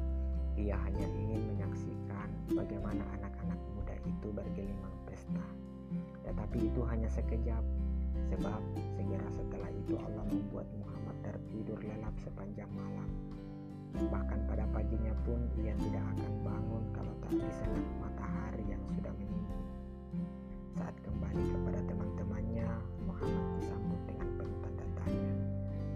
[0.59, 5.47] Ia hanya ingin menyaksikan bagaimana anak-anak muda itu bergelimang pesta.
[6.27, 7.63] Tetapi itu hanya sekejap,
[8.27, 8.59] sebab
[8.99, 13.07] segera setelah itu Allah membuat Muhammad tertidur lelap sepanjang malam.
[13.95, 19.63] Bahkan pada paginya pun ia tidak akan bangun kalau tak disengat matahari yang sudah meninggi.
[20.75, 22.69] Saat kembali kepada teman-temannya,
[23.07, 25.07] Muhammad disambut dengan penuh tanda.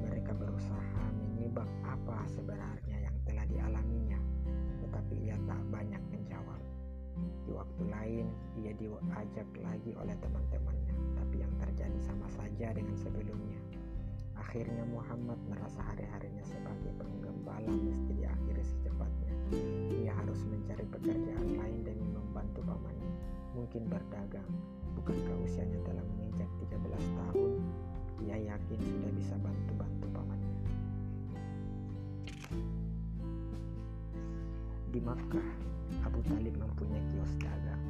[0.07, 2.82] Mereka berusaha menyibak apa sebenarnya
[3.53, 4.19] dialaminya,
[4.81, 6.61] tetapi ia tak banyak menjawab.
[7.45, 8.27] Di waktu lain,
[8.57, 13.61] ia diajak lagi oleh teman-temannya, tapi yang terjadi sama saja dengan sebelumnya.
[14.33, 19.33] Akhirnya Muhammad merasa hari-harinya sebagai penggembala mesti diakhiri secepatnya.
[20.03, 23.13] Ia harus mencari pekerjaan lain demi membantu pamannya.
[23.53, 24.49] mungkin berdagang.
[24.97, 26.89] Bukankah usianya telah menginjak 13
[27.21, 27.53] tahun?
[28.25, 29.92] Ia yakin sudah bisa bantu-bantu
[34.93, 35.49] Di Makkah,
[36.05, 37.81] Abu Talib mempunyai kios dagang.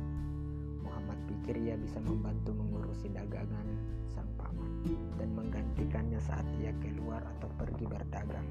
[0.87, 3.67] Muhammad pikir ia bisa membantu mengurusi dagangan
[4.07, 4.87] sang paman
[5.19, 8.47] dan menggantikannya saat ia keluar atau pergi berdagang.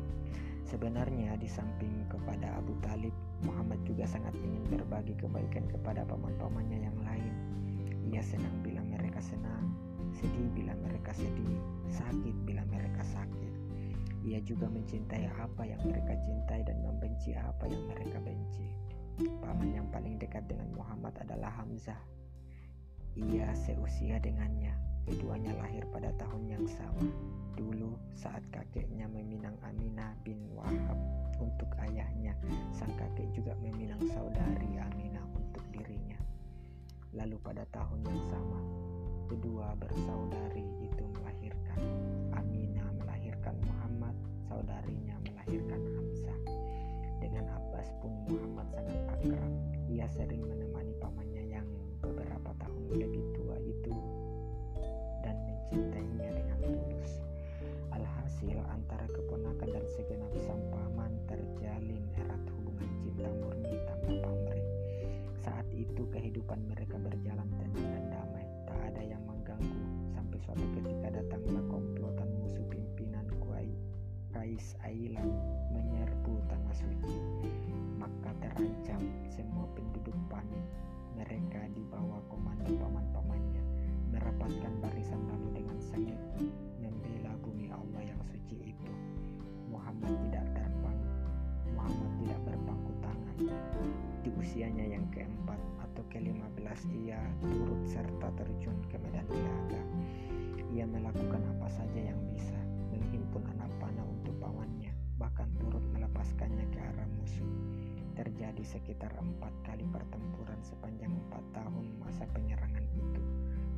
[0.68, 3.16] Sebenarnya di samping kepada Abu Talib,
[3.48, 7.34] Muhammad juga sangat ingin berbagi kebaikan kepada paman-pamannya yang lain.
[8.12, 9.72] Ia senang bila mereka senang,
[10.12, 11.56] sedih bila mereka sedih,
[11.88, 13.41] sakit bila mereka sakit.
[14.22, 18.70] Ia juga mencintai apa yang mereka cintai dan membenci apa yang mereka benci.
[19.42, 21.98] Paman yang paling dekat dengan Muhammad adalah Hamzah.
[23.18, 24.72] Ia seusia dengannya.
[25.10, 27.10] Keduanya lahir pada tahun yang sama.
[27.58, 30.98] Dulu saat kakeknya meminang Aminah bin Wahab
[31.42, 32.38] untuk ayahnya,
[32.70, 36.22] sang kakek juga meminang saudari Aminah untuk dirinya.
[37.18, 38.60] Lalu pada tahun yang sama,
[39.28, 41.11] kedua bersaudari itu
[50.22, 51.66] sering menemani pamannya yang
[51.98, 53.90] beberapa tahun lebih tua itu
[55.26, 57.26] dan mencintainya dengan tulus.
[57.90, 64.68] Alhasil antara keponakan dan segenap sang paman terjalin erat hubungan cinta murni tanpa pamrih.
[65.42, 69.82] Saat itu kehidupan mereka berjalan tenang dan damai, tak ada yang mengganggu
[70.14, 73.26] sampai suatu ketika datanglah komplotan musuh pimpinan
[74.32, 75.31] Qais Ailan menyerbu
[80.42, 80.66] panik.
[81.22, 83.62] Mereka di bawah komando paman-pamannya
[84.10, 86.18] merapatkan barisan lalu dengan sengit
[86.82, 88.92] membela bumi Allah yang suci itu.
[89.70, 91.00] Muhammad tidak terbang,
[91.78, 93.38] Muhammad tidak berpangku tangan.
[94.26, 99.82] Di usianya yang keempat atau kelima belas ia turut serta terjun ke medan laga.
[100.74, 102.58] Ia melakukan apa saja yang bisa,
[102.90, 104.90] menghimpun anak panah untuk pamannya,
[105.22, 107.52] bahkan turut melepaskannya ke arah musuh.
[108.12, 113.24] Terjadi sekitar empat kali pertempuran sepanjang empat tahun masa penyerangan itu.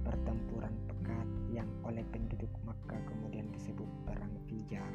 [0.01, 4.89] Pertempuran pekat yang oleh penduduk Makkah kemudian disebut Perang Fijar.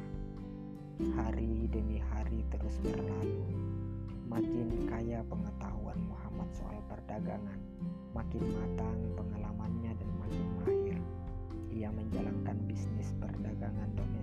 [1.15, 3.47] Hari demi hari terus berlalu.
[4.27, 7.57] Makin kaya pengetahuan Muhammad soal perdagangan,
[8.11, 10.99] makin matang pengalamannya dan makin mahir.
[11.71, 14.18] Ia menjalankan bisnis perdagangan domestik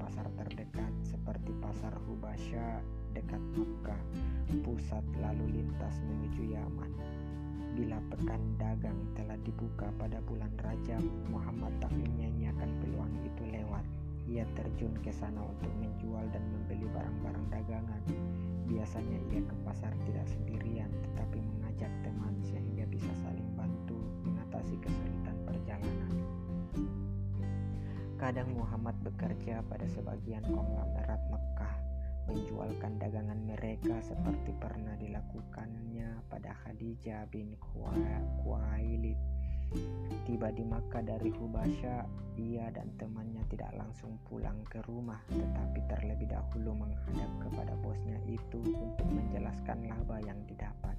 [0.00, 2.80] pasar-pasar terdekat seperti pasar Hubasha
[3.12, 4.00] dekat Makkah,
[4.64, 6.88] pusat lalu lintas menuju Yaman.
[7.76, 13.84] Bila pekan dagang telah dibuka pada bulan Rajab, Muhammad tak menyanyiakan peluang itu lewat.
[14.24, 18.02] Ia terjun ke sana untuk menjual dan membeli barang-barang dagangan.
[18.72, 25.36] Biasanya ia ke pasar tidak sendirian, tetapi mengajak teman sehingga bisa saling bantu mengatasi kesulitan
[25.44, 26.12] perjalanan.
[28.20, 31.76] Kadang Muhammad bekerja pada sebagian konglomerat Mekah,
[32.28, 39.16] menjualkan dagangan mereka seperti pernah dilakukannya pada Khadijah bin Khuwailid.
[40.28, 42.04] Tiba di Makkah dari Hubasha,
[42.36, 48.60] ia dan temannya tidak langsung pulang ke rumah, tetapi terlebih dahulu menghadap kepada bosnya itu
[48.60, 50.92] untuk menjelaskan laba yang didapat.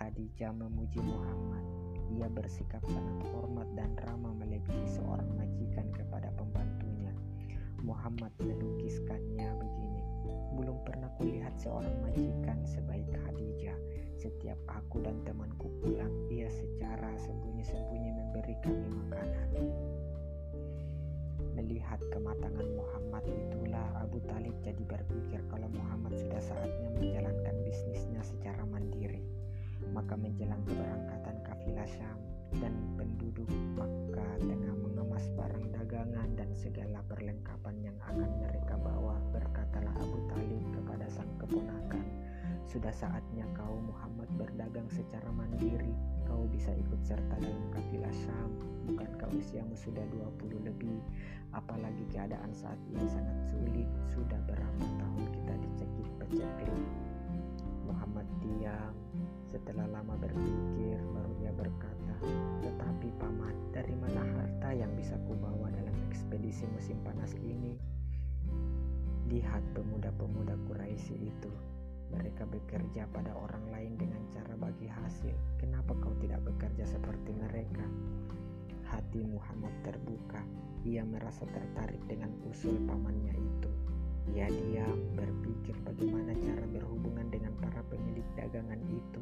[0.00, 1.97] Khadijah memuji Muhammad.
[2.16, 7.12] Ia bersikap sangat hormat dan ramah melebihi seorang majikan kepada pembantunya.
[7.84, 10.02] Muhammad melukiskannya begini.
[10.56, 13.78] Belum pernah kulihat seorang majikan sebaik Khadijah.
[14.18, 19.50] Setiap aku dan temanku pulang, ia secara sembunyi-sembunyi memberi kami makanan.
[21.54, 28.66] Melihat kematangan Muhammad itulah Abu Talib jadi berpikir kalau Muhammad sudah saatnya menjalankan bisnisnya secara
[28.66, 29.22] mandiri.
[29.94, 31.38] Maka menjelang keberangkatan
[31.84, 32.18] Syam
[32.62, 39.92] dan penduduk Makkah tengah mengemas barang dagangan dan segala perlengkapan yang akan mereka bawa, berkatalah
[40.00, 42.06] Abu Talib kepada sang keponakan,
[42.68, 45.92] sudah saatnya kau Muhammad berdagang secara mandiri.
[46.28, 48.52] Kau bisa ikut serta dalam kafilah Syam.
[48.88, 51.00] Bukankah usiamu sudah 20 lebih?
[51.56, 53.88] Apalagi keadaan saat ini sangat sulit.
[54.12, 56.84] Sudah berapa tahun kita dicekik peceklik.
[57.88, 58.92] Muhammad diam.
[59.48, 62.14] Setelah lama berpikir, baru dia berkata,
[62.60, 67.72] Tetapi paman, dari mana harta yang bisa kubawa dalam ekspedisi musim panas ini?
[69.32, 71.52] Lihat pemuda-pemuda Quraisy itu,
[72.12, 75.32] mereka bekerja pada orang lain dengan cara bagi hasil.
[75.56, 77.88] Kenapa kau tidak bekerja seperti mereka?
[78.84, 80.44] Hati Muhammad terbuka.
[80.84, 83.87] Ia merasa tertarik dengan usul pamannya itu.
[84.36, 89.20] Ia diam berpikir bagaimana cara berhubungan dengan para pemilik dagangan itu.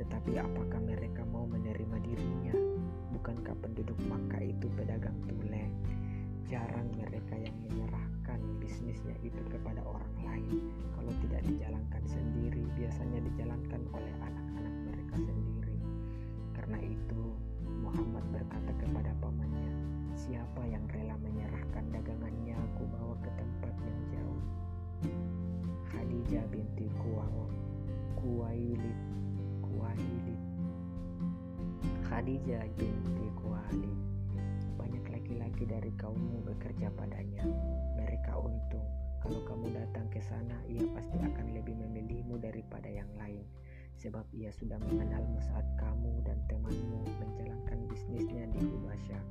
[0.00, 2.56] Tetapi apakah mereka mau menerima dirinya?
[3.14, 5.68] Bukankah penduduk Makkah itu pedagang tule?
[6.50, 10.72] Jarang mereka yang menyerahkan bisnisnya itu kepada orang lain.
[10.96, 15.78] Kalau tidak dijalankan sendiri, biasanya dijalankan oleh anak-anak mereka sendiri.
[16.56, 17.22] Karena itu,
[17.84, 19.72] Muhammad berkata kepada pamannya,
[20.16, 22.39] "Siapa yang rela menyerahkan dagangannya,
[32.20, 33.96] Khadijah binti Kuwailid
[34.76, 37.40] Banyak laki-laki dari kaummu bekerja padanya.
[37.96, 38.84] Mereka untung.
[39.24, 43.40] Kalau kamu datang ke sana, ia pasti akan lebih memilihmu daripada yang lain.
[43.96, 49.24] Sebab ia sudah mengenalmu saat kamu dan temanmu menjalankan bisnisnya di Hubasyah.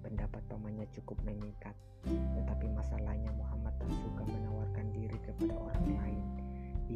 [0.00, 1.76] Pendapat pamannya cukup mengikat,
[2.08, 6.24] tetapi masalahnya Muhammad tak suka menawarkan diri kepada orang lain.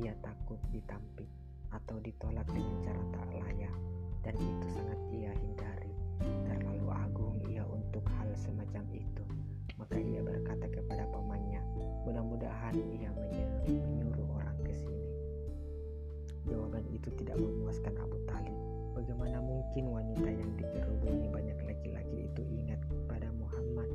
[0.00, 1.28] Ia takut ditampik
[1.76, 3.76] atau ditolak dengan cara tak layak,
[4.24, 5.92] dan itu sangat ia hindari.
[6.48, 9.24] Terlalu agung ia untuk hal semacam itu.
[9.76, 11.60] Maka ia berkata kepada pamannya,
[12.08, 13.12] mudah-mudahan ia
[13.68, 15.12] menyuruh orang ke sini.
[16.48, 18.56] Jawaban itu tidak memuaskan Abu Talib.
[18.96, 23.90] Bagaimana mungkin wanita yang dikerubungi banyak laki-laki itu ingat pada Muhammad?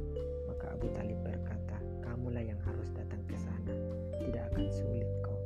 [0.45, 3.73] Maka Abu Talib berkata, kamulah yang harus datang ke sana.
[4.21, 5.41] Tidak akan sulit kok.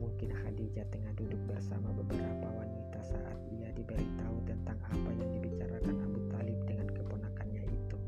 [0.00, 6.20] Mungkin Khadijah tengah duduk bersama beberapa wanita saat ia diberitahu tentang apa yang dibicarakan Abu
[6.32, 7.98] Talib dengan keponakannya itu.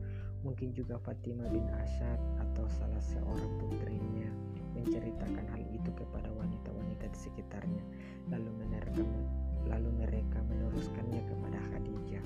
[0.47, 4.31] Mungkin juga Fatimah bin Asyad atau salah seorang putrinya
[4.79, 7.83] menceritakan hal itu kepada wanita-wanita di sekitarnya,
[8.31, 9.03] lalu menerka
[9.69, 12.25] lalu mereka meneruskannya kepada Khadijah.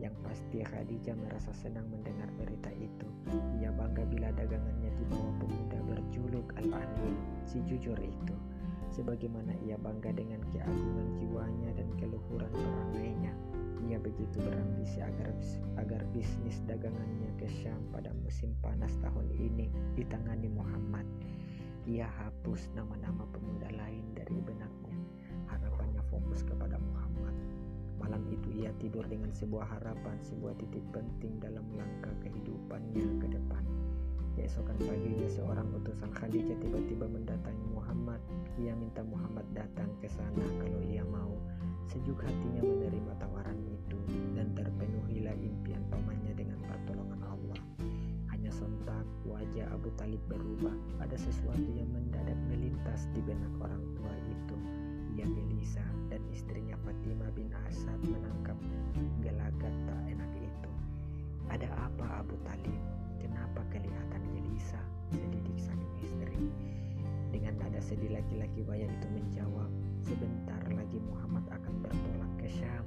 [0.00, 3.08] Yang pasti Khadijah merasa senang mendengar berita itu.
[3.60, 8.36] Ia bangga bila dagangannya dibawa pemuda berjuluk Al-Amin, si jujur itu.
[8.94, 13.34] Sebagaimana ia bangga dengan keagungan jiwanya dan keluhuran perangainya.
[13.90, 15.34] Ia begitu berambisi agar
[15.76, 19.66] agar bisnis dagangannya ke Syam pada musim panas tahun ini
[19.98, 21.04] ditangani Muhammad.
[21.84, 24.84] Ia hapus nama-nama pemuda lain dari benaknya
[26.14, 27.34] fokus kepada Muhammad.
[27.98, 33.73] Malam itu ia tidur dengan sebuah harapan, sebuah titik penting dalam langkah kehidupannya ke depan.
[34.34, 38.18] Keesokan paginya seorang utusan Khadijah tiba-tiba mendatangi Muhammad.
[38.58, 41.38] Ia minta Muhammad datang ke sana kalau ia mau.
[41.86, 43.94] Sejuk hatinya menerima tawaran itu
[44.34, 47.62] dan terpenuhilah impian pamannya dengan pertolongan Allah.
[48.34, 50.74] Hanya sontak wajah Abu Talib berubah.
[50.98, 54.58] Ada sesuatu yang mendadak melintas di benak orang tua itu.
[55.14, 58.58] Ia gelisah dan istrinya Fatimah bin Asad menangkap
[59.22, 60.70] gelagat tak enak itu.
[61.46, 63.03] Ada apa Abu Talib?
[63.24, 64.84] Kenapa kelihatan gelisah?
[65.08, 66.52] Sedidik sang istri.
[67.32, 69.72] Dengan nada sedih laki-laki bayi itu menjawab,
[70.04, 72.84] sebentar lagi Muhammad akan bertolak ke Syam.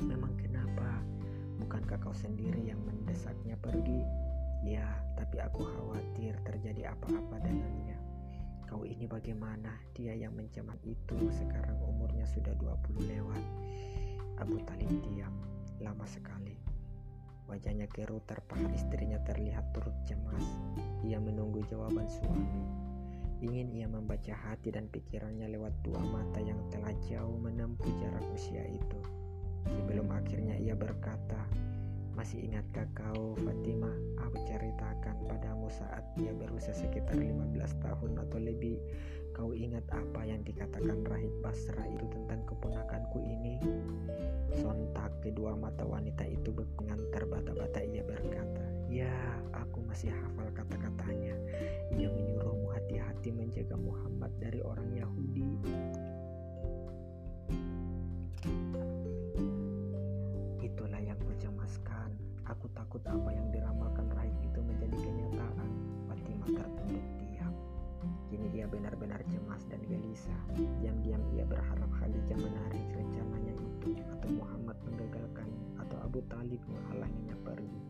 [0.00, 0.96] Memang kenapa?
[1.60, 4.00] Bukankah kau sendiri yang mendesaknya pergi?
[4.64, 8.00] Ya, tapi aku khawatir terjadi apa-apa dengannya.
[8.64, 9.76] Kau ini bagaimana?
[9.92, 13.44] Dia yang mencemat itu sekarang umurnya sudah 20 lewat.
[14.40, 15.36] Abu Talib diam
[15.84, 16.53] lama sekali.
[17.54, 20.42] Wajahnya keruh terpahat istrinya terlihat turut cemas.
[21.06, 22.66] Ia menunggu jawaban suami.
[23.46, 28.66] Ingin ia membaca hati dan pikirannya lewat dua mata yang telah jauh menempuh jarak usia
[28.66, 28.98] itu.
[29.70, 31.46] Sebelum akhirnya ia berkata,
[32.18, 38.82] masih ingatkah kau Fatimah aku ceritakan padamu saat dia berusia sekitar 15 tahun atau lebih
[39.34, 43.58] Kau ingat apa yang dikatakan Rahib Basra itu tentang keponakanku ini?
[44.54, 49.10] Sontak kedua mata wanita itu mengantar bata-bata ia berkata Ya
[49.50, 51.34] aku masih hafal kata-katanya.
[51.98, 55.50] Ia menyuruhmu hati-hati menjaga Muhammad dari orang Yahudi.
[62.64, 63.93] Aku takut apa yang diramalkan
[70.14, 70.40] gelisah.
[70.78, 75.50] Diam-diam ia berharap Khadijah menarik rencananya itu atau Muhammad menggagalkan
[75.82, 77.82] atau Abu Talib menghalanginya pergi.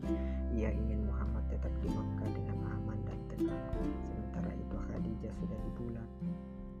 [0.57, 3.61] Ia ingin Muhammad tetap di Makkah dengan aman dan tenang.
[4.09, 6.09] Sementara itu Khadijah sudah di bulan.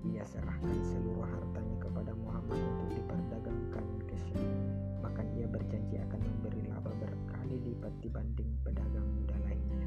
[0.09, 4.49] Ia serahkan seluruh hartanya kepada Muhammad untuk diperdagangkan ke Syam.
[5.05, 9.85] Bahkan ia berjanji akan memberi laba berkali lipat dibanding pedagang muda lainnya.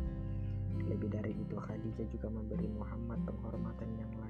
[0.86, 4.27] Lebih dari itu, Khadijah juga memberi Muhammad penghormatan yang lain.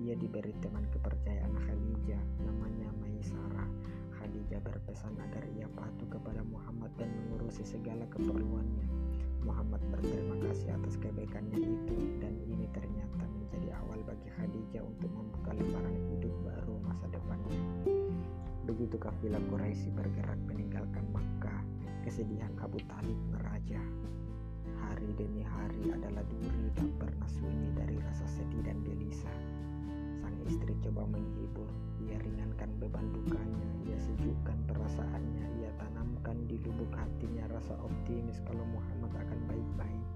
[0.00, 3.68] Ia diberi teman kepercayaan Khadijah, namanya Maisarah.
[4.16, 8.88] Khadijah berpesan agar ia patuh kepada Muhammad dan mengurusi segala keperluannya.
[9.42, 15.50] Muhammad berterima kasih atas kebaikannya itu dan ini ternyata menjadi awal bagi Khadijah untuk membuka
[15.52, 17.60] lembaran hidup baru masa depannya.
[18.62, 21.60] Begitu kafilah Quraisy bergerak meninggalkan Makkah,
[22.06, 23.82] kesedihan Abu Talib meraja.
[24.78, 29.61] Hari demi hari adalah duri tak pernah sunyi dari rasa sedih dan gelisah.
[30.42, 31.70] Istri coba menghibur,
[32.02, 38.66] ia ringankan beban dukanya, ia sejukkan perasaannya, ia tanamkan di lubuk hatinya rasa optimis kalau
[38.74, 40.06] Muhammad akan baik-baik.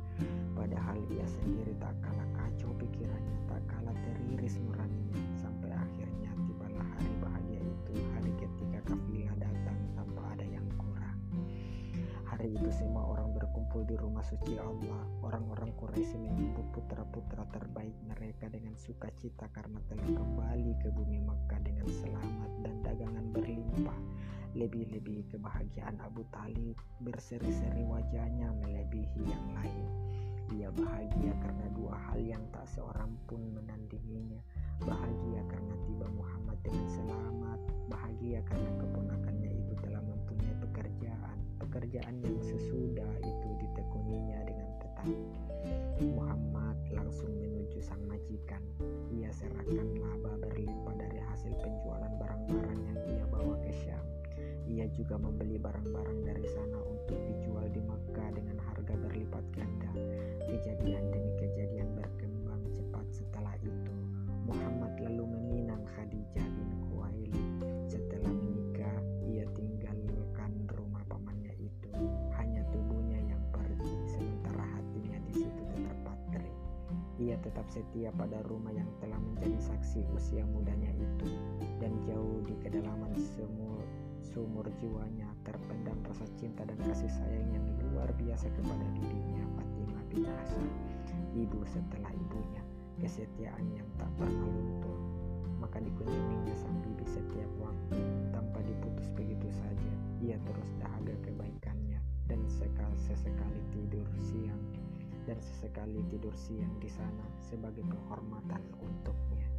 [0.58, 7.12] Padahal ia sendiri tak kalah kacau pikirannya, tak kalah teriris nuraninya, sampai akhirnya tibalah hari
[7.22, 11.18] bahagia itu, hari ketika kafilah datang tanpa ada yang kurang.
[12.26, 13.25] Hari itu semua orang
[13.76, 15.04] berkumpul di rumah suci Allah.
[15.20, 21.84] Orang-orang Quraisy menyambut putra-putra terbaik mereka dengan sukacita karena telah kembali ke bumi Mekah dengan
[21.84, 24.00] selamat dan dagangan berlimpah.
[24.56, 29.86] Lebih-lebih kebahagiaan Abu Talib berseri-seri wajahnya melebihi yang lain.
[30.48, 34.40] Dia bahagia karena dua hal yang tak seorang pun menandinginya.
[34.80, 37.60] Bahagia karena tiba Muhammad dengan selamat.
[37.92, 41.36] Bahagia karena keponakannya itu telah mempunyai pekerjaan.
[41.60, 43.45] Pekerjaan yang sesudah itu.
[46.02, 48.62] Muhammad langsung menuju sang majikan.
[49.14, 54.04] Ia serahkan laba berlimpah dari hasil penjualan barang-barang yang ia bawa ke Syam.
[54.66, 59.90] Ia juga membeli barang-barang dari sana untuk dijual di Mekah dengan harga berlipat ganda.
[60.46, 61.65] Kejadian demi kejadian
[77.76, 81.28] setia pada rumah yang telah menjadi saksi usia mudanya itu,
[81.76, 83.76] dan jauh di kedalaman semua
[84.24, 90.24] sumur jiwanya terpendam rasa cinta dan kasih sayang yang luar biasa kepada bibinya Fatimah bin
[90.24, 90.68] Hasan,
[91.36, 92.64] ibu setelah ibunya,
[92.96, 94.96] kesetiaan yang tak pernah luntur.
[95.60, 98.00] Maka dikunjunginya sang bibi setiap waktu
[98.32, 99.92] tanpa diputus begitu saja.
[100.24, 104.60] Ia terus dahaga kebaikannya dan sekali sesekali tidur siang
[105.26, 109.50] dan sesekali tidur siang di sana sebagai kehormatan untuknya.